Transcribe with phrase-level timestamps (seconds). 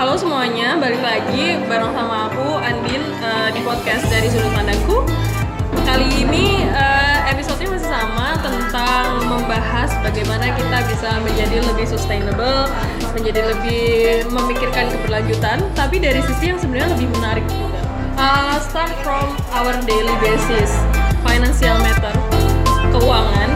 [0.00, 5.04] Halo semuanya, balik lagi bareng sama aku Andin uh, di podcast dari sudut pandangku.
[5.84, 12.64] Kali ini uh, episode-nya masih sama tentang membahas bagaimana kita bisa menjadi lebih sustainable,
[13.12, 17.84] menjadi lebih memikirkan keberlanjutan, tapi dari sisi yang sebenarnya lebih menarik juga.
[18.16, 20.80] Uh, start from our daily basis,
[21.28, 22.16] financial matter,
[22.88, 23.52] keuangan,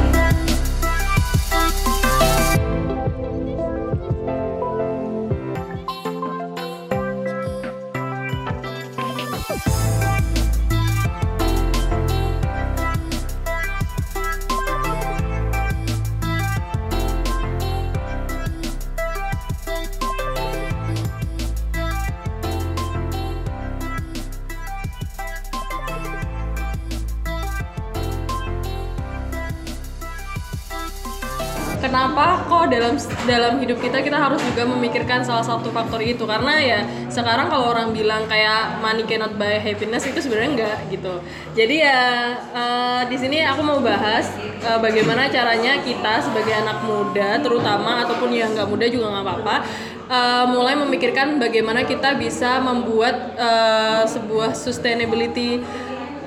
[33.74, 36.22] hidup kita kita harus juga memikirkan salah satu faktor itu.
[36.22, 41.18] Karena ya sekarang kalau orang bilang kayak money cannot buy happiness itu sebenarnya enggak gitu.
[41.58, 42.00] Jadi ya
[42.54, 44.30] uh, di sini aku mau bahas
[44.62, 49.56] uh, bagaimana caranya kita sebagai anak muda terutama ataupun yang nggak muda juga nggak apa-apa
[50.08, 55.60] uh, mulai memikirkan bagaimana kita bisa membuat uh, sebuah sustainability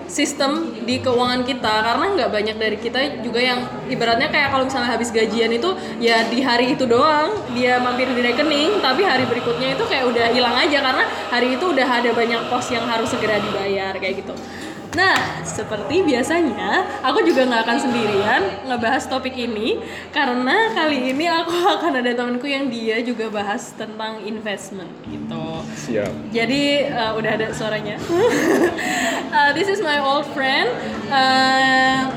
[0.08, 3.60] sistem di keuangan kita karena nggak banyak dari kita juga yang
[3.92, 8.22] ibaratnya kayak kalau misalnya habis gajian itu ya di hari itu doang dia mampir di
[8.24, 12.42] rekening tapi hari berikutnya itu kayak udah hilang aja karena hari itu udah ada banyak
[12.48, 14.34] pos yang harus segera dibayar kayak gitu
[14.98, 19.78] Nah, seperti biasanya, aku juga nggak akan sendirian ngebahas topik ini
[20.10, 25.47] karena kali ini aku akan ada temanku yang dia juga bahas tentang investment gitu.
[25.88, 26.12] Siap.
[26.36, 27.96] Jadi uh, udah ada suaranya.
[27.96, 30.68] uh, this is my old friend.
[31.08, 32.12] Uh,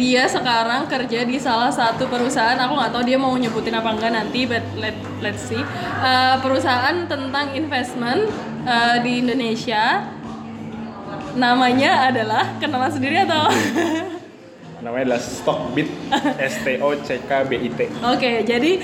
[0.00, 4.12] dia sekarang kerja di salah satu perusahaan aku nggak tahu dia mau nyebutin apa enggak
[4.16, 5.60] nanti but let let's see
[6.00, 8.24] uh, perusahaan tentang investment
[8.64, 10.08] uh, di Indonesia
[11.36, 13.52] namanya adalah kenalan sendiri atau
[14.84, 15.88] namanya adalah Stockbit
[16.40, 18.80] S T O C K B I T oke okay, jadi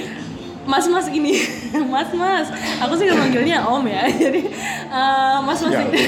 [0.67, 1.41] mas-mas ini
[1.95, 2.51] mas-mas.
[2.83, 4.11] Aku sih manggilnya om ya.
[4.23, 4.51] Jadi
[4.91, 6.01] uh, mas-mas ini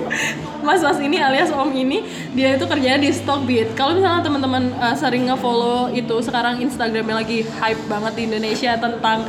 [0.66, 2.04] mas-mas ini alias om ini
[2.36, 7.42] dia itu kerjanya di Stockbit kalau misalnya teman-teman uh, sering nge-follow itu sekarang Instagramnya lagi
[7.58, 9.24] hype banget di Indonesia tentang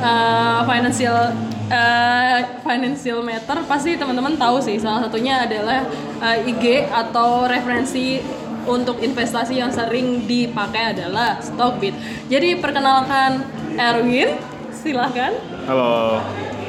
[0.00, 1.34] uh, financial
[1.70, 4.78] uh, financial matter pasti teman-teman tahu sih.
[4.78, 5.86] Salah satunya adalah
[6.22, 8.22] uh, IG atau referensi
[8.70, 11.92] untuk investasi yang sering dipakai adalah Stockbit.
[12.30, 13.42] Jadi perkenalkan
[13.74, 14.38] Erwin,
[14.70, 15.34] silahkan.
[15.66, 16.22] Halo.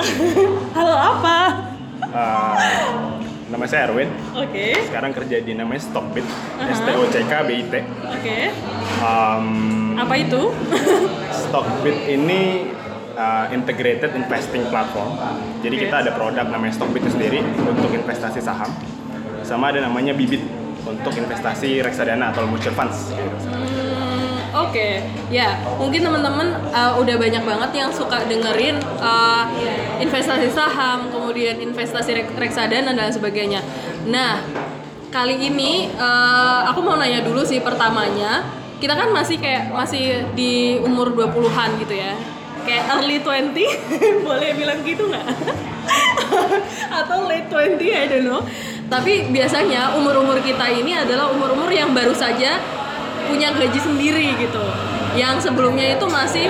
[0.77, 1.37] Halo apa?
[2.01, 2.53] Uh,
[3.53, 4.09] nama saya Erwin.
[4.33, 4.49] Oke.
[4.49, 4.73] Okay.
[4.89, 6.25] Sekarang kerja di namanya Stockbit.
[6.25, 6.73] Uh -huh.
[6.73, 7.73] S T O C K B I T.
[7.77, 7.85] Oke.
[8.17, 8.43] Okay.
[9.05, 9.47] Um,
[10.01, 10.49] apa itu?
[11.45, 12.73] Stockbit ini
[13.13, 15.21] uh, integrated investing platform.
[15.61, 15.83] Jadi okay.
[15.85, 18.73] kita ada produk namanya Stockbit sendiri untuk investasi saham.
[19.45, 20.60] Sama ada namanya Bibit
[20.91, 23.15] untuk investasi reksadana atau mutual funds.
[23.15, 24.93] Hmm, Oke, okay.
[25.31, 29.47] ya mungkin teman-teman uh, udah banyak banget yang suka dengerin uh,
[30.03, 33.63] investasi saham, kemudian investasi rek reksadana dan sebagainya.
[34.11, 34.43] Nah,
[35.07, 38.43] kali ini uh, aku mau nanya dulu sih pertamanya,
[38.83, 42.13] kita kan masih kayak masih di umur 20-an gitu ya.
[42.61, 43.57] Kayak early 20,
[44.27, 45.25] boleh bilang gitu nggak?
[47.01, 48.45] Atau late 20, I don't know
[48.91, 52.59] tapi biasanya umur-umur kita ini adalah umur-umur yang baru saja
[53.31, 54.59] punya gaji sendiri gitu
[55.15, 56.47] yang sebelumnya itu masih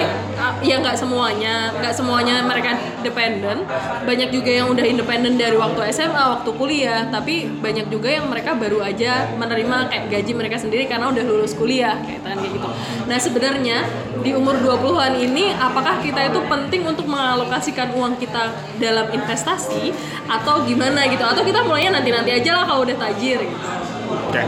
[0.61, 3.66] ya nggak semuanya nggak semuanya mereka dependen
[4.05, 7.07] banyak juga yang udah independen dari waktu SMA waktu kuliah.
[7.09, 11.53] Tapi banyak juga yang mereka baru aja menerima kayak gaji mereka sendiri karena udah lulus
[11.57, 12.69] kuliah kayak kayak gitu.
[13.09, 13.77] Nah sebenarnya
[14.21, 19.94] di umur 20-an ini apakah kita itu penting untuk mengalokasikan uang kita dalam investasi
[20.30, 21.25] atau gimana gitu?
[21.25, 23.68] Atau kita mulainya nanti-nanti aja lah kalau udah tajir gitu?
[24.12, 24.38] Oke.
[24.38, 24.45] Okay.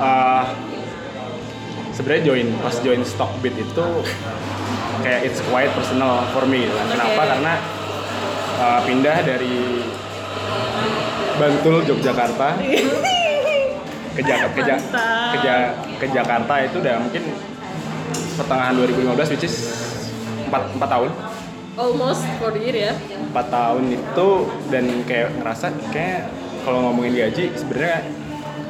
[0.00, 0.69] uh,
[2.00, 3.86] sebenarnya join pas join Stockbit itu
[5.04, 6.72] kayak it's quite personal for me gitu.
[6.72, 6.96] Okay.
[6.96, 7.22] Kenapa?
[7.28, 7.54] Karena
[8.56, 9.84] uh, pindah dari
[11.36, 12.56] Bantul Yogyakarta
[14.16, 14.76] ke, Jak ke, ja
[15.32, 15.56] ke, ja
[16.00, 17.22] ke Jakarta itu udah mungkin
[18.40, 19.54] pertengahan 2015 which is
[20.48, 21.12] 4, 4 tahun
[21.76, 22.92] almost for the year ya
[23.32, 24.28] 4 tahun itu
[24.72, 26.28] dan kayak ngerasa kayak
[26.64, 28.04] kalau ngomongin gaji sebenarnya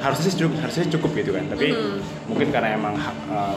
[0.01, 1.45] harusnya cukup harusnya cukup gitu kan.
[1.53, 1.99] Tapi hmm.
[2.27, 2.95] mungkin karena emang
[3.29, 3.57] uh,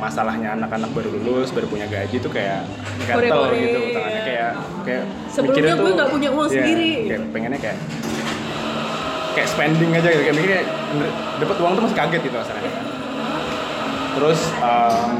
[0.00, 2.66] masalahnya anak-anak baru lulus baru punya gaji tuh kayak
[3.06, 3.80] gatel gitu.
[3.94, 4.50] Tangannya kayak
[4.82, 6.92] kayak sebelumnya gue nggak punya uang ya, sendiri.
[7.08, 7.78] kayak pengennya kayak
[9.38, 10.22] kayak spending aja gitu.
[10.26, 10.62] Kayak mikirnya
[11.38, 12.72] dapat uang tuh masih kaget gitu masalahnya
[14.14, 15.12] terus um,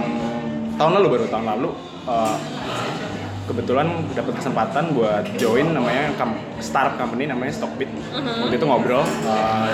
[0.79, 1.71] tahun lalu baru tahun lalu
[2.07, 2.37] uh,
[3.45, 3.87] kebetulan
[4.17, 6.17] dapat kesempatan buat join namanya
[6.65, 7.93] startup company namanya Stockbit.
[8.13, 9.69] Waktu itu ngobrol uh,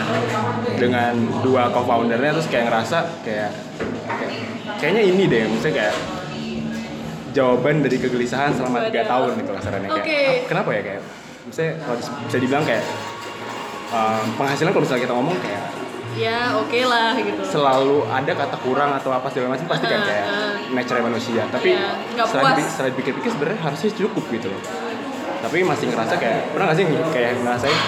[0.75, 1.15] dengan
[1.47, 3.51] dua co-foundernya terus kayak ngerasa kayak,
[4.11, 4.33] kayak
[4.83, 5.95] kayaknya ini deh, maksudnya kayak
[7.31, 10.19] jawaban dari kegelisahan selama tiga tahun gitu kasarannya kayak Oke.
[10.19, 11.03] "Ah, kenapa ya kayak
[11.47, 11.97] misalnya kalau
[12.27, 12.85] bisa dibilang kayak
[13.95, 15.63] uh, penghasilan kalau misalnya kita ngomong kayak
[16.13, 17.41] ya oke lah gitu.
[17.45, 20.53] Selalu ada kata kurang atau apa segala macam pasti kan Ah, kayak ah.
[20.71, 21.43] nature manusia.
[21.47, 22.59] Tapi nggak setelah, puas.
[22.59, 24.63] di- setelah dipikir-pikir sebenarnya harusnya cukup gitu loh.
[25.41, 27.79] Tapi masih ngerasa kayak pernah gak sih kayak ngerasain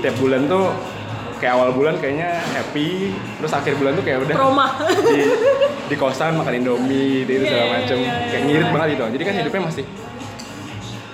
[0.00, 0.72] tiap bulan tuh
[1.34, 4.66] kayak awal bulan kayaknya happy terus akhir bulan tuh kayak udah Roma
[5.04, 5.20] di,
[5.84, 7.96] di kosan makan indomie gitu, Iya, segala iya, macam.
[7.98, 9.02] iya, iya, kayak ngirit banget gitu.
[9.10, 9.84] Jadi kan hidupnya masih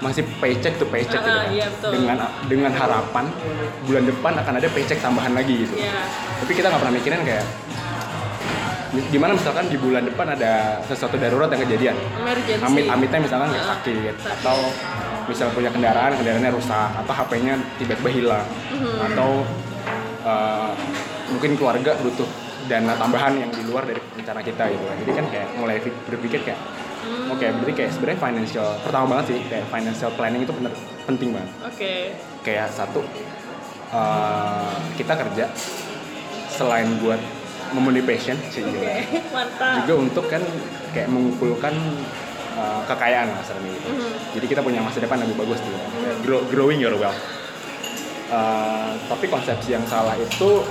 [0.01, 1.91] masih paycheck tuh paycheck Ah, gitu ah, kan iya, betul.
[1.93, 2.17] dengan
[2.49, 3.25] dengan harapan
[3.85, 5.93] bulan depan akan ada paycheck tambahan lagi gitu ya
[6.39, 7.45] tapi kita nggak pernah mikirin kayak
[9.07, 10.53] gimana misalkan di bulan depan ada
[10.83, 14.35] sesuatu darurat yang kejadian emergency amit amitnya misalkan kayak Ah, sakit sakit.
[14.43, 14.59] atau
[15.25, 18.99] misalnya punya kendaraan kendaraannya rusak atau HP-nya tiba-tiba hilang Mhm.
[19.07, 19.31] atau
[20.23, 20.75] uh,
[21.31, 22.27] mungkin keluarga butuh
[22.67, 26.59] dana tambahan yang di luar dari rencana kita gitu jadi kan kayak mulai berpikir kayak
[27.01, 27.33] Hmm.
[27.33, 30.73] oke berarti kayak sebenarnya financial pertama banget sih kayak financial planning itu bener
[31.09, 31.93] penting banget oke
[32.45, 33.01] kayak satu
[33.95, 35.45] uh, kita kerja
[36.51, 37.19] selain buat
[37.71, 38.99] memenuhi passion sih juga,
[39.35, 40.43] mantap juga untuk kan
[40.91, 41.71] kayak mengumpulkan
[42.59, 43.89] uh, kekayaan lah gitu.
[43.95, 44.11] Mhm.
[44.39, 47.19] Jadi kita punya masa depan lebih bagus tuh, kayak grow- growing your wealth.
[48.31, 50.63] Uh, tapi konsepsi yang salah itu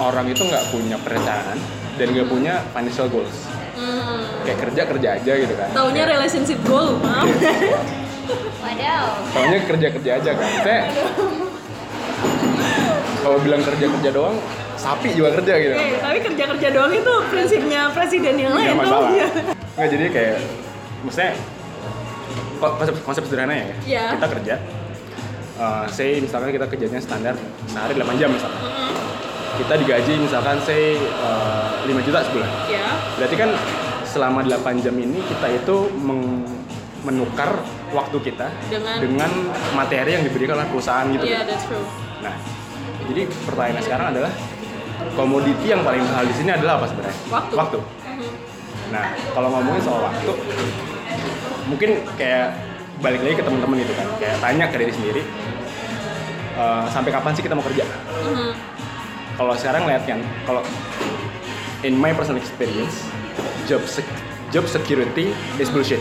[0.00, 1.56] orang itu nggak punya perencanaan
[2.00, 3.48] dan nggak punya financial goals.
[3.74, 4.18] Hmm.
[4.42, 5.68] Kayak kerja kerja aja gitu kan.
[5.70, 7.26] taunya relationship goal maaf
[8.56, 9.04] Wadaw.
[9.28, 10.48] Soalnya kerja kerja aja kan.
[10.62, 10.80] Saya
[13.20, 14.36] kalau bilang kerja kerja doang,
[14.74, 15.74] sapi juga kerja gitu.
[15.74, 19.10] Eh, tapi kerja kerja doang itu prinsipnya presiden yang lain Nggak tuh masalah.
[19.10, 19.28] Ya.
[19.74, 20.36] Nggak jadi kayak,
[21.02, 21.32] maksudnya
[22.54, 23.66] ko- konsep, konsep sederhana ya.
[23.82, 24.04] Iya.
[24.14, 24.54] Kita kerja,
[25.56, 27.34] uh, say misalkan kita kerjanya standar
[27.66, 28.60] sehari 8 jam misalkan.
[29.54, 32.50] Kita digaji misalkan say uh, 5 juta sebulan.
[32.66, 33.50] ya Berarti kan
[34.04, 36.46] selama 8 jam ini kita itu meng-
[37.02, 37.60] menukar
[37.90, 38.48] waktu kita
[38.96, 41.20] Dengan- materi yang diberikan oleh perusahaan gitu.
[41.22, 41.84] iya that's true
[42.18, 42.32] Nah,
[43.04, 44.32] jadi pertanyaannya sekarang adalah
[45.12, 47.18] komoditi yang paling mahal di sini adalah apa sebenarnya?
[47.52, 47.78] Waktu.
[48.88, 50.32] Nah, kalau ngomongin soal waktu,
[51.66, 52.56] mungkin kayak
[52.98, 55.22] balik lagi ke teman-teman itu kan, kayak tanya ke diri sendiri,
[56.54, 57.84] eh, sampai kapan sih kita mau kerja?
[58.24, 58.50] Mhm.
[59.34, 60.62] Kalau sekarang lihat kan, kalau
[61.82, 63.02] in my personal experience,
[63.64, 65.98] job sec- job security is bullshit.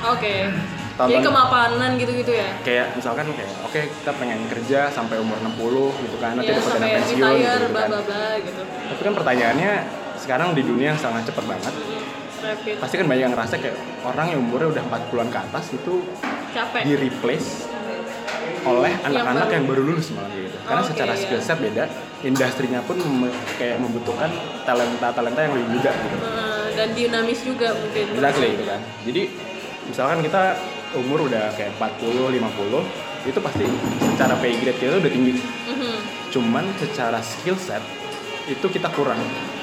[0.00, 0.48] Oke.
[0.94, 2.48] Tonton- Jadi kemapanan gitu-gitu ya.
[2.60, 6.72] Kayak misalkan kayak, oke kita pengen kerja sampai umur 60 gitu kan, nanti ya dapat
[6.76, 7.88] dana pensiun retire gitu, bla kan.
[7.88, 8.62] bla bla gitu.
[8.68, 9.72] Tapi kan pertanyaannya
[10.14, 11.72] sekarang di dunia yang sangat cepat banget,
[12.38, 12.74] Rapid.
[12.76, 15.94] pasti kan banyak yang ngerasa kayak orang yang umurnya udah 40-an ke atas itu
[16.52, 16.82] Capek.
[16.84, 17.69] di replace
[18.66, 19.56] oleh anak-anak baru.
[19.56, 20.56] yang baru lulus malah gitu.
[20.64, 21.20] Karena Oke, secara iya.
[21.20, 21.84] skill set beda,
[22.20, 24.30] industrinya pun mem- kayak membutuhkan
[24.64, 26.16] talenta-talenta yang lebih muda gitu.
[26.20, 28.04] Eh, dan dinamis juga mungkin.
[28.16, 28.80] Exactly gitu kan.
[29.06, 29.22] Jadi
[29.88, 30.42] misalkan kita
[30.94, 32.82] umur udah kayak 40, 50,
[33.24, 33.64] itu pasti
[34.12, 35.32] secara pay grade kita udah tinggi.
[35.68, 35.94] Mhm.
[36.30, 37.82] Cuman secara skill set
[38.44, 39.18] itu kita kurang.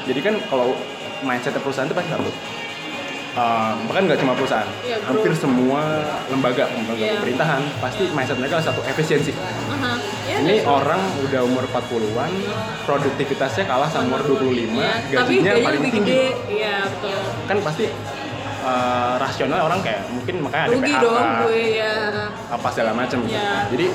[0.07, 0.77] Jadi kan kalau
[1.21, 2.31] mindset perusahaan itu pasti satu.
[3.37, 5.13] Uh, bahkan nggak cuma perusahaan, Iya, bro.
[5.13, 5.81] hampir semua
[6.25, 7.21] lembaga, lembaga Iya.
[7.21, 9.29] pemerintahan pasti mindset mereka satu efisiensi.
[9.29, 9.93] Aha.
[10.25, 12.33] Ya, Ini orang udah umur 40-an,
[12.83, 16.11] produktivitasnya kalah sama umur 25, Iya, tapi gajinya gajinya paling lebih tinggi.
[16.11, 16.25] gede.
[16.49, 17.19] Iya, betul.
[17.45, 17.85] Kan pasti
[18.59, 21.93] uh, rasional orang kayak mungkin makanya ada Rugi PHK, dong gue ya.
[22.49, 23.37] apa segala macam gitu.
[23.37, 23.53] Iya.
[23.69, 23.85] Jadi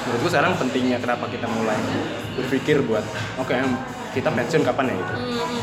[0.00, 1.76] menurutku sekarang pentingnya kenapa kita mulai
[2.34, 3.04] berpikir buat
[3.36, 3.52] oke
[4.10, 5.12] kita pensiun kapan ya gitu.
[5.12, 5.60] Mhm.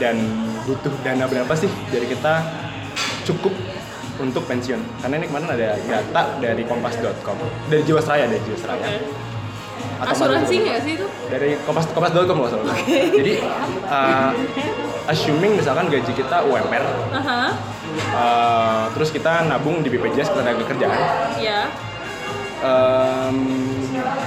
[0.00, 0.16] Dan
[0.62, 2.42] butuh dana berapa sih dari kita
[3.24, 3.50] cukup
[4.18, 4.78] untuk pensiun?
[5.00, 8.82] Karena ini kemarin ada data dari kompas.com, dari Jiwasraya, dari Jiwasraya.
[8.82, 8.96] Oke.
[10.02, 11.06] Atau Asuransi nggak sih itu?
[11.30, 12.76] dari kompas kompas.com nggak salah.
[12.90, 13.34] Jadi
[13.86, 14.30] uh,
[15.06, 17.42] assuming misalkan gaji kita UMR, Aha.
[18.10, 21.02] uh, terus kita nabung di BPJS Ketenagakerjaan,
[21.38, 21.66] Ya.
[22.62, 23.36] em,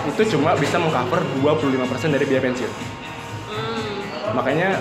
[0.08, 2.72] itu cuma bisa mengcover 25% dari biaya pensiun.
[3.48, 3.96] Hmm.
[4.36, 4.80] Makanya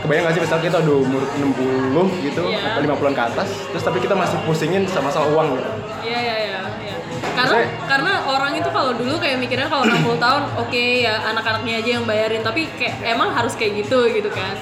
[0.00, 2.60] kebayang nggak sih misalnya kita udah umur 60 gitu Iya.
[2.74, 5.70] atau 50-an ke atas, terus tapi kita masih pusingin sama masalah uang gitu.
[6.02, 6.60] Iya iya iya.
[6.82, 6.96] iya.
[7.36, 11.90] Karena karena orang itu kalau dulu kayak mikirnya kalau 60 tahun oke ya anak-anaknya aja
[12.00, 14.54] yang bayarin tapi kayak emang harus kayak gitu gitu kan.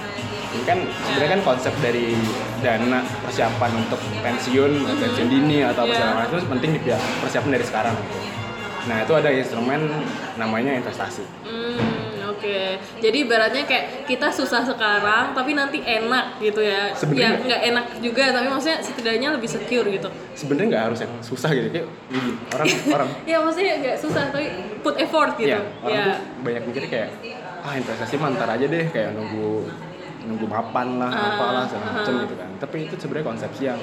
[0.54, 2.14] Ini kan sebenarnya kan konsep dari
[2.62, 5.98] dana persiapan untuk pensiun, pensiun dini atau apa Iya.
[5.98, 8.18] segala macam itu penting dipersiapkan dari sekarang gitu.
[8.84, 9.80] Nah, itu ada instrumen
[10.36, 11.24] namanya investasi.
[11.42, 11.80] Hmm,
[12.44, 12.52] oke.
[12.54, 16.92] Oke, jadi ibaratnya kayak kita susah sekarang, tapi nanti enak gitu ya.
[16.92, 20.08] Sebenarnya- ya nggak enak juga, tapi maksudnya setidaknya lebih secure gitu.
[20.34, 24.46] sebenarnya nggak harus yang susah gitu kayak gini orang orang Ya maksudnya nggak susah, tapi
[24.80, 25.48] put effort gitu.
[25.48, 26.04] ya orang ya.
[26.04, 27.10] tuh banyak mikirnya kayak
[27.62, 29.64] ah investasi mah ntar aja deh kayak nunggu
[30.22, 32.20] nunggu mapan lah Ah, apalah segala macem ah.
[32.20, 33.80] gitu kan tapi itu sebenarnya konsepsi yang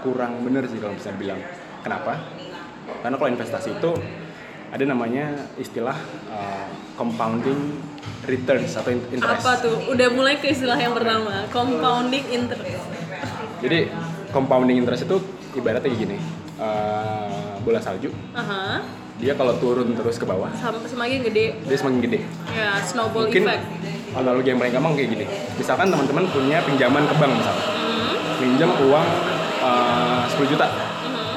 [0.00, 1.36] kurang bener sih kalau bisa bilang
[1.78, 2.24] kenapa
[2.98, 3.90] karena kalau investasi itu
[4.68, 5.96] ada namanya istilah
[6.26, 7.76] uh, compounding
[8.24, 9.76] returns atau in- interest Apa tuh?
[9.88, 12.82] Udah mulai ke istilah yang pertama, compounding interest.
[13.58, 13.90] jadi
[14.28, 15.16] compounding interest itu
[15.52, 16.16] ibaratnya kayak gini
[16.56, 18.84] uh, bola salju Aha,
[19.16, 21.58] dia kalau turun terus ke bawah sam- semakin gede.
[21.58, 23.64] dia semakin gede Ya, snowball mungkin effect.
[24.14, 25.24] analogi yang paling gampang kayak gini
[25.56, 27.64] misalkan teman-teman punya pinjaman ke bank misalnya
[28.38, 29.06] Hmm, uang
[29.58, 31.36] uh, 10 juta hmm.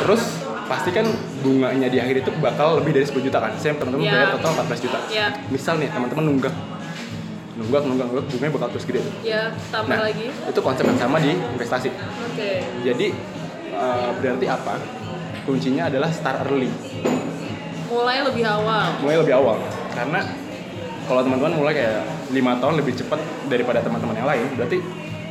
[0.00, 0.37] terus
[0.68, 1.06] pasti kan
[1.40, 4.12] bunganya di akhir itu bakal lebih dari 10 juta kan saya teman-teman Ya.
[4.14, 5.26] bayar total 14 juta Ya.
[5.48, 6.54] misal nih teman-teman nunggak
[7.56, 9.12] nunggak nunggak nunggak bunganya bakal terus gede tuh.
[9.24, 10.26] Ya, tambah nah lagi.
[10.30, 12.52] itu konsep yang sama di investasi Oke.
[12.84, 13.06] jadi
[13.72, 14.74] uh, berarti apa
[15.42, 16.68] kuncinya adalah start early
[17.88, 19.00] Mulai lebih awal.
[19.00, 19.56] mulai lebih awal
[19.90, 20.20] karena
[21.02, 23.16] kalau teman-teman mulai kayak lima tahun lebih cepat
[23.48, 24.78] daripada teman-teman yang lain berarti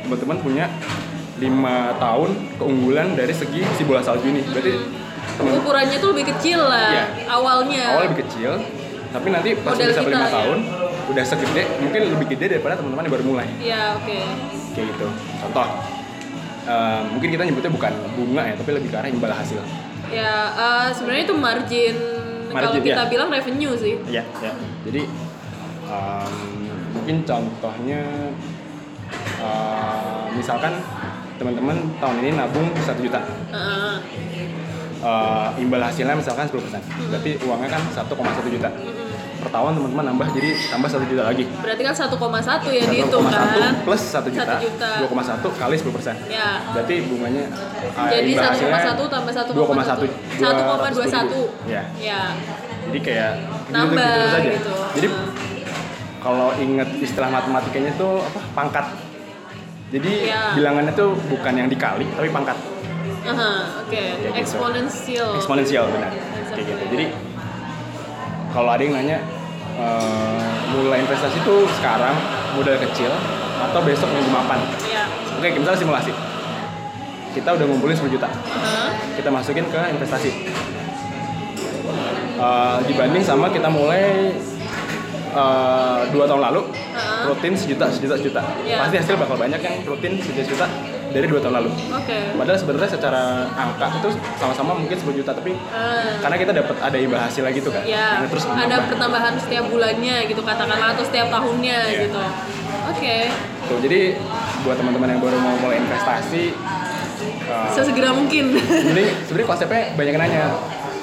[0.02, 0.66] teman-teman punya
[1.38, 5.07] lima tahun keunggulan dari segi si bola salju ini berarti teman
[5.38, 7.04] Ukurannya tuh lebih kecil lah Iya.
[7.28, 7.84] awalnya.
[7.92, 8.52] awal lebih kecil
[9.08, 10.30] tapi nanti pas Modal udah sampai lima ya.
[10.30, 10.58] tahun
[11.08, 14.18] udah segede mungkin lebih gede daripada teman-teman yang baru mulai Ya, oke.
[14.74, 15.06] kayak gitu
[15.40, 15.66] contoh
[16.64, 19.60] eh, mungkin kita nyebutnya bukan bunga ya tapi lebih ke arah imbal hasil
[20.08, 21.96] Ya, eh, sebenarnya itu margin,
[22.48, 23.08] kalau Margin, kita ya.
[23.08, 24.00] bilang revenue sih.
[24.08, 24.52] Iya, ya.
[24.82, 25.04] Jadi
[25.84, 26.32] um,
[26.90, 28.00] mungkin contohnya
[29.38, 30.80] uh, misalkan
[31.36, 33.20] teman-teman tahun ini nabung 1 juta.
[33.52, 33.94] Heeh.
[34.98, 36.58] Uh, imbal hasilnya misalkan 10%.
[37.06, 38.70] Berarti uangnya kan 1,1 juta.
[39.38, 41.46] Per tahun teman-teman nambah jadi tambah 1 juta lagi.
[41.62, 42.10] Berarti kan 1,1
[42.74, 43.72] ya 1,1 dihitung kan?
[43.86, 44.90] plus 1 juta, 1 juta.
[45.06, 46.26] 2,1 kali 10%.
[46.26, 46.48] Ya.
[46.74, 47.44] Berarti bunganya
[47.94, 49.54] uh, Jadi imbal hasilnya 1,1 tambah 1,1.
[49.54, 50.10] 2,1
[50.42, 51.70] 1,21.
[51.70, 51.82] Ya.
[52.02, 52.22] Ya.
[52.90, 53.32] Jadi kayak
[53.70, 54.50] Nambah, gitu, terus aja.
[54.58, 54.72] gitu.
[54.98, 55.08] Jadi
[56.18, 58.40] kalau inget istilah matematikanya tuh apa?
[58.58, 58.86] Pangkat.
[59.88, 60.52] Jadi Ya.
[60.58, 62.58] bilangannya tuh bukan yang dikali tapi pangkat.
[63.28, 64.02] Aha, oke.
[64.18, 64.28] Gitu.
[64.34, 65.30] Eksponensial.
[65.36, 66.10] Eksponensial benar.
[66.48, 66.84] Kayak gitu.
[66.90, 67.06] Jadi
[68.48, 69.18] kalau ada yang nanya
[69.76, 72.16] eh, mulai investasi tuh sekarang
[72.52, 73.12] modal kecil
[73.60, 74.58] atau besok minggu mapan.
[74.84, 75.04] Ya.
[75.36, 76.12] Oke, misalnya simulasi.
[77.28, 78.26] Kita udah ngumpulin 10 juta.
[78.26, 78.90] Aha.
[79.14, 80.30] kita masukin ke investasi
[82.38, 84.30] Eh, dibanding sama kita mulai
[85.28, 86.62] eh, dua tahun lalu
[86.94, 87.26] Ha.
[87.26, 88.78] rutin sejuta sejuta sejuta Iya.
[88.78, 90.66] pasti hasil bakal banyak yang rutin sejuta sejuta
[91.08, 92.18] dari dua tahun lalu Oke.
[92.34, 96.96] padahal sebenarnya secara angka itu sama-sama mungkin 10 juta tapi Eh, karena kita dapat ada
[96.96, 101.02] imbal hasil lagi tuh kan Ya, yang terus ada pertambahan setiap bulannya gitu katakanlah atau
[101.02, 102.00] setiap tahunnya Iya.
[102.04, 102.20] gitu.
[102.88, 103.16] Oke,
[103.64, 104.16] Tuh, jadi
[104.62, 108.56] buat teman-teman yang baru mau mulai investasi eh, sesegera mungkin.
[108.60, 110.44] jadi sebenarnya konsepnya banyak yang nanya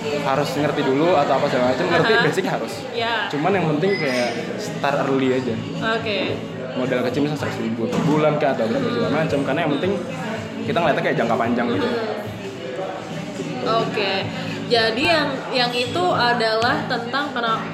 [0.05, 4.29] harus ngerti dulu atau apa segala macam ngerti basic harus ya, cuman yang penting kayak
[4.55, 5.57] start early aja
[5.91, 6.19] oke.
[6.75, 9.39] Modal kecil misalnya 100 ribu per bulan kah atau berapa segala macam.
[9.43, 9.93] Karena yang penting
[10.65, 11.89] kita ngeliatnya kayak jangka panjang gitu.
[13.65, 14.13] Oke,
[14.69, 17.65] jadi yang yang itu adalah tentang karena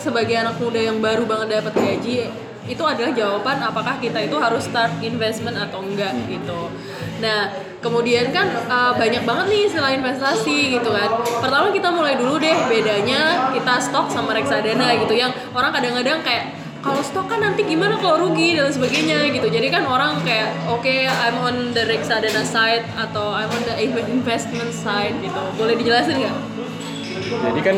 [0.00, 2.26] sebagai anak muda yang baru banget dapat gaji
[2.70, 6.70] itu adalah jawaban apakah kita itu harus start investment atau enggak gitu.
[7.18, 7.50] Nah,
[7.82, 11.10] kemudian kan uh, banyak banget nih istilah investasi gitu kan.
[11.42, 15.18] Pertama kita mulai dulu deh bedanya kita stok sama reksadana gitu.
[15.18, 19.68] Yang orang kadang-kadang kayak kalau stok kan nanti gimana kalau rugi dan sebagainya gitu jadi
[19.70, 23.76] kan orang kayak oke I'm on the reksadana side atau I'm on the
[24.08, 26.36] investment side gitu boleh dijelasin nggak?
[27.42, 27.76] jadi kan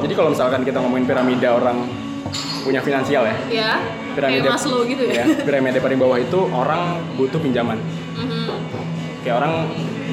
[0.00, 1.82] jadi kalau misalkan kita ngomongin piramida orang
[2.62, 3.72] punya finansial ya Ya
[4.14, 5.24] piramida kayak Maslow gitu ya?
[5.42, 6.82] piramida paling bawah itu orang
[7.18, 7.78] butuh pinjaman
[8.12, 8.46] Mhm.
[9.22, 9.52] kayak orang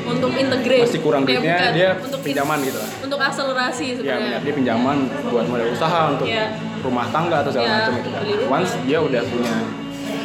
[0.10, 0.84] untuk integrate.
[0.84, 2.90] Masih kurang duitnya bukan, dia untuk pinjaman gitu lah.
[3.00, 4.20] untuk akselerasi ya sebenarnya.
[4.20, 6.46] benar dia pinjaman buat modal usaha untuk Iya.
[6.80, 8.22] rumah tangga atau segala Iya, macam itu kan.
[8.50, 9.54] once dia udah punya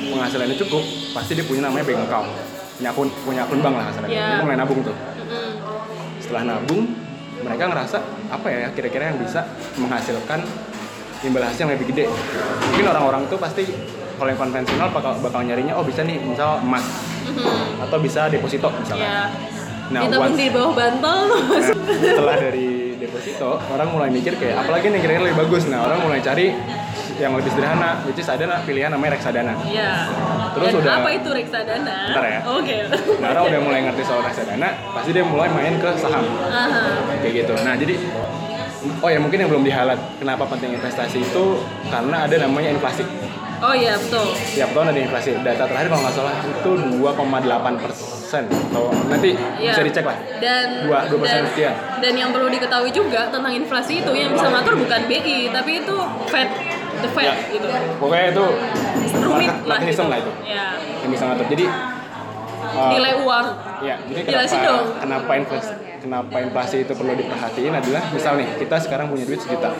[0.07, 2.29] penghasilannya cukup pasti dia punya namanya bank account.
[2.75, 4.27] Punya akun punya akun bank lah kasarnya Iya.
[4.31, 4.97] dia mulai nabung tuh.
[6.19, 6.83] Setelah nabung
[7.37, 7.99] mereka ngerasa
[8.31, 9.45] apa ya kira-kira yang bisa
[9.77, 10.41] menghasilkan
[11.21, 12.05] imbal hasil yang lebih gede.
[12.67, 13.69] Mungkin orang-orang tuh pasti
[14.15, 16.85] kalau yang konvensional bakal bakal nyarinya oh bisa nih misal emas.
[17.25, 17.81] Mhm.
[17.81, 19.09] atau bisa deposito misalnya.
[19.09, 19.21] Ya
[19.85, 24.99] Nah, ditabung di bawah bantal Nah, setelah dari deposito orang mulai mikir kayak apalagi nih
[24.99, 26.57] kira-kira lebih bagus nah orang mulai cari
[27.15, 30.09] yang lebih sederhana which is ada pilihan namanya reksadana ya
[30.51, 31.97] Terus Dan udah- apa itu reksadana?
[32.09, 32.41] Bentar ya.
[32.49, 32.77] Oke.
[33.19, 36.83] nah orang udah mulai ngerti soal reksadana pasti dia mulai main ke saham Aha.
[37.21, 37.95] kayak gitu nah jadi
[38.99, 41.45] oh ya mungkin yang belum dihalat kenapa penting investasi itu
[41.87, 43.05] karena ada namanya inflasi
[43.61, 44.29] Oh iya betul.
[44.51, 48.09] tiap tahun ada inflasi data terakhir kalau nggak salah itu 2,8 persen
[48.43, 49.71] atau nanti Iya.
[49.71, 51.75] bisa dicek lah Dan Dua- dua persen sekian.
[51.97, 55.97] Dan yang perlu diketahui juga tentang inflasi itu yang bisa ngatur bukan BI, tapi itu
[56.27, 56.49] Fed,
[56.99, 57.35] the Fed Ya.
[57.49, 57.67] gitu.
[57.97, 58.45] pokoknya itu
[59.15, 60.03] Rumit lah gitu.
[60.05, 60.67] lah itu Ya.
[60.99, 61.65] yang bisa ngatur jadi
[62.67, 63.47] uh, Nilai uang.
[63.81, 64.85] Ya, jadi kenapa dong.
[64.99, 69.73] kenapa inflasi kenapa inflasi itu perlu diperhatiin adalah misal nih kita sekarang punya duit sejuta,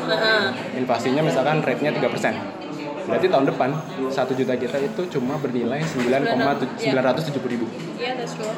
[0.73, 2.64] inflasinya misalkan rate-nya 3%.
[3.05, 3.71] Berarti tahun depan
[4.09, 7.67] satu juta kita itu cuma bernilai 9,970 ribu.
[8.01, 8.49] Iya, that's true.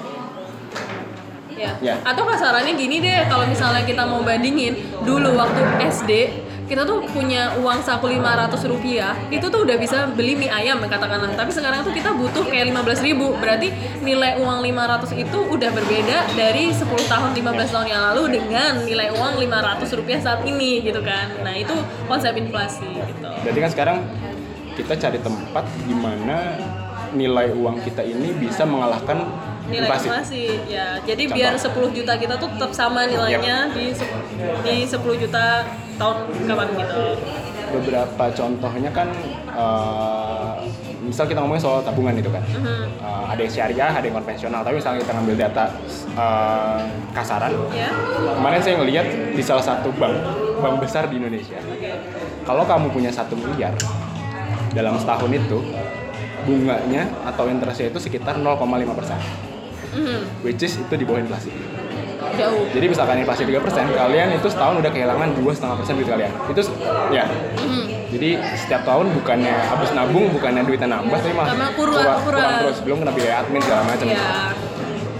[1.56, 1.72] Ya.
[1.80, 1.94] Ya.
[2.04, 4.76] Atau kasarannya gini deh, kalau misalnya kita mau bandingin
[5.08, 6.10] dulu waktu SD
[6.66, 11.30] kita tuh punya uang saku 500 rupiah itu tuh udah bisa beli mie ayam katakanlah
[11.38, 13.70] tapi sekarang tuh kita butuh kayak 15 ribu berarti
[14.02, 19.14] nilai uang 500 itu udah berbeda dari 10 tahun 15 tahun yang lalu dengan nilai
[19.14, 21.74] uang 500 rupiah saat ini gitu kan nah itu
[22.10, 23.98] konsep inflasi gitu Berarti kan sekarang
[24.76, 26.54] kita cari tempat di mana
[27.10, 29.24] nilai uang kita ini bisa mengalahkan
[29.66, 30.06] nilai inflasi.
[30.06, 31.36] inflasi ya jadi Contoh.
[31.36, 34.06] biar 10 juta kita tuh tetap sama nilainya di se-
[34.62, 35.64] di 10 juta
[35.96, 37.04] tahun kapan gitu
[37.66, 39.10] Beberapa contohnya kan
[39.50, 40.52] eh,
[41.02, 42.38] misal kita ngomongin soal tabungan itu kan.
[42.46, 42.86] Mhm.
[42.94, 44.62] Eh, ada yang syariah, ada yang konvensional.
[44.62, 45.64] Tapi misalnya kita ngambil data
[46.14, 46.80] eh,
[47.10, 47.90] kasaran, ya
[48.32, 50.14] kemarin saya ngelihat di salah satu bank,
[50.62, 51.58] bank besar di Indonesia.
[52.46, 53.74] Kalau kamu punya satu miliar
[54.76, 55.58] dalam setahun itu,
[56.44, 58.60] bunganya atau interestnya itu sekitar 0,5
[58.92, 59.16] persen,
[59.90, 60.44] Mhm.
[60.44, 61.50] which is itu di bawah inflasi.
[62.36, 66.04] jauh Jadi misalkan inflasi 3 persen, kalian itu setahun udah kehilangan dua setengah persen duit
[66.06, 66.28] kalian.
[66.46, 66.60] Itu
[67.08, 67.24] ya.
[67.56, 67.84] Mhm.
[68.06, 72.52] Jadi setiap tahun bukannya habis nambung, bukannya duitnya nambah, tapi malah kurang- kurang.
[72.60, 72.78] terus.
[72.84, 74.06] Belum kena biaya admin segala macam.
[74.06, 74.52] ya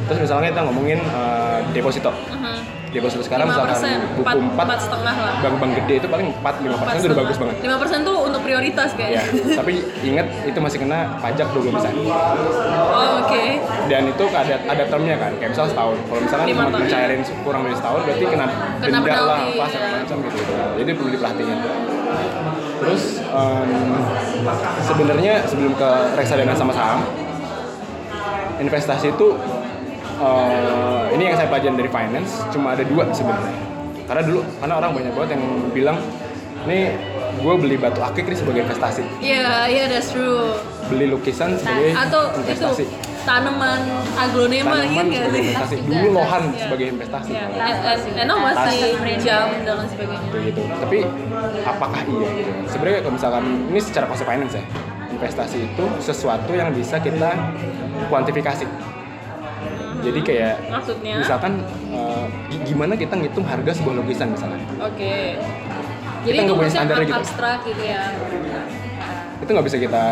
[0.07, 2.13] Terus misalnya kita ngomongin eh, deposito.
[2.31, 2.57] Mhm.
[2.87, 6.27] Deposito sekarang 5 misalkan persen buku empat 4, empat setengah lah bank-bank gede itu paling
[6.33, 7.57] 4 5 persen itu udah bagus banget.
[7.59, 8.16] 5 persen tuh
[8.47, 9.23] prioritas Ya, kayaknya
[9.59, 11.93] tapi ingat itu masih kena pajak 20 persen.
[11.99, 13.45] oh, oke
[13.91, 15.97] Dan itu ada ada termnya kan, kayak misal setahun.
[16.07, 16.81] Kalau cuma tahun.
[16.87, 18.47] mencairin kurang dari setahun, berarti kena,
[18.79, 19.99] Kena denda lah, segala ya.
[20.03, 20.39] macam gitu.
[20.79, 21.59] Jadi perlu diperhatiin.
[22.77, 23.71] Terus em,
[24.81, 27.01] sebenarnya sebelum ke reksadana sama saham,
[28.59, 29.29] investasi itu
[30.17, 33.55] eh, ini yang saya pelajari dari finance cuma ada dua sebenarnya.
[34.07, 35.97] Karena dulu karena orang banyak banget yang bilang
[36.65, 36.95] nih
[37.37, 40.55] gue beli batu akik nih sebagai investasi, iya iya that's true.
[40.87, 42.85] Beli lukisan sebagai atau investasi.
[42.85, 43.81] itu tanaman
[44.15, 45.43] aglonema tanaman ingat gak sebagai sih?
[45.43, 45.77] investasi.
[45.83, 46.59] Dulu lohan Iya.
[46.61, 47.31] sebagai investasi.
[47.35, 48.81] And- and- enak masih
[49.19, 50.29] jam dan lain sebagainya.
[50.29, 50.61] Kayak gitu.
[50.79, 50.99] Tapi
[51.65, 52.29] apakah iya?
[52.33, 54.65] Gitu sebenarnya kalau misalkan ini secara konsep finance ya.
[55.09, 57.31] Investasi itu sesuatu yang bisa kita
[58.07, 58.65] kuantifikasi.
[59.99, 61.19] Jadi kayak maksudnya?
[61.19, 61.53] misalkan
[62.47, 64.63] gi- gimana kita ngitung harga sebuah lukisan misalnya?
[64.79, 65.35] Oke
[66.27, 67.17] jadi Kita itu nggak punya standarnya gitu.
[67.17, 68.03] abstrak gitu ya?
[69.37, 70.05] Itu nggak bisa kita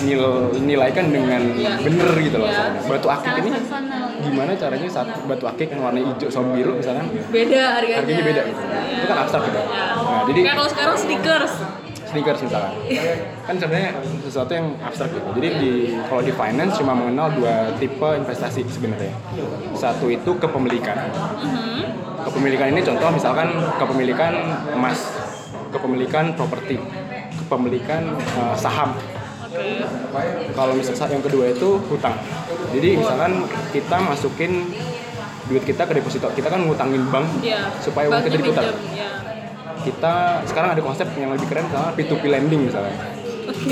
[0.00, 1.72] nil- nilaikan dengan Iya.
[1.78, 2.48] bener gitu loh.
[2.48, 2.64] Iya.
[2.80, 4.06] batu akik ini personal.
[4.18, 7.04] gimana caranya saat batu akik yang warna hijau sama biru misalnya?
[7.28, 7.98] Beda harganya.
[8.00, 8.42] Harganya beda.
[8.44, 9.58] Gitu itu kan abstrak gitu.
[9.60, 9.84] Ya.
[9.92, 11.54] nah jadi kayak kalau sekarang sneakers.
[12.08, 12.72] Sneakers misalkan.
[13.44, 13.90] Kan sebenarnya
[14.22, 15.28] sesuatu yang abstrak gitu.
[15.34, 19.12] Jadi di kalau di finance cuma mengenal dua tipe investasi sebenarnya.
[19.74, 20.96] Satu itu kepemilikan.
[21.36, 21.76] Mhm.
[22.18, 24.32] kepemilikan ini contoh misalkan kepemilikan
[24.70, 25.00] emas
[25.70, 26.76] kepemilikan properti
[27.38, 28.92] kepemilikan eh, saham
[30.50, 32.14] kalau misalnya yang kedua itu hutang
[32.70, 33.32] jadi misalkan
[33.70, 34.52] kita masukin
[35.46, 37.72] duit kita ke deposito kita kan ngutangin bank Iya.
[37.80, 39.08] supaya uang kita diputar ya.
[39.80, 42.92] kita sekarang ada konsep yang lebih keren misalnya P2P lending misalnya
[43.48, 43.64] Oke.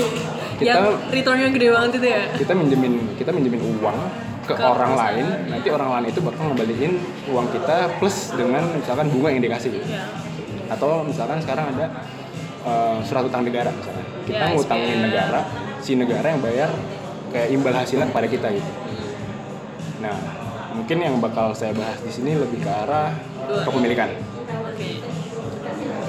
[0.57, 3.97] Kita- yang returnnya gede banget itu ya kita minjemin kita minjemin uang
[4.41, 5.13] ke, Ke orang perusahaan.
[5.13, 6.93] lain nanti orang lain itu bakal ngembaliin
[7.29, 9.85] uang kita plus dengan misalkan bunga yang dikasih gitu.
[10.67, 11.85] Ya atau misalkan sekarang ada
[12.61, 14.05] eh, surat utang negara misalnya.
[14.21, 15.03] Kita Ya, ngutangin SPN.
[15.07, 15.39] negara
[15.79, 16.69] si negara yang bayar
[17.31, 18.71] kayak imbal hasilnya kepada kita gitu.
[19.97, 20.15] Nah
[20.73, 23.15] mungkin yang bakal saya bahas di sini lebih ke arah
[23.63, 24.11] kepemilikan.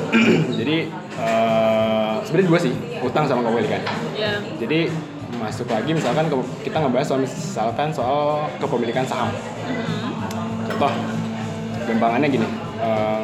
[0.59, 0.77] Jadi
[1.19, 3.81] eh, sebenarnya dua sih utang sama kepemilikan.
[4.13, 4.41] Ya.
[4.59, 4.91] Jadi
[5.39, 9.31] masuk lagi misalkan ke- kita ngebahas soal misalkan soal kepemilikan saham.
[10.67, 10.93] Contoh,
[11.87, 13.23] gampangannya gini, eh,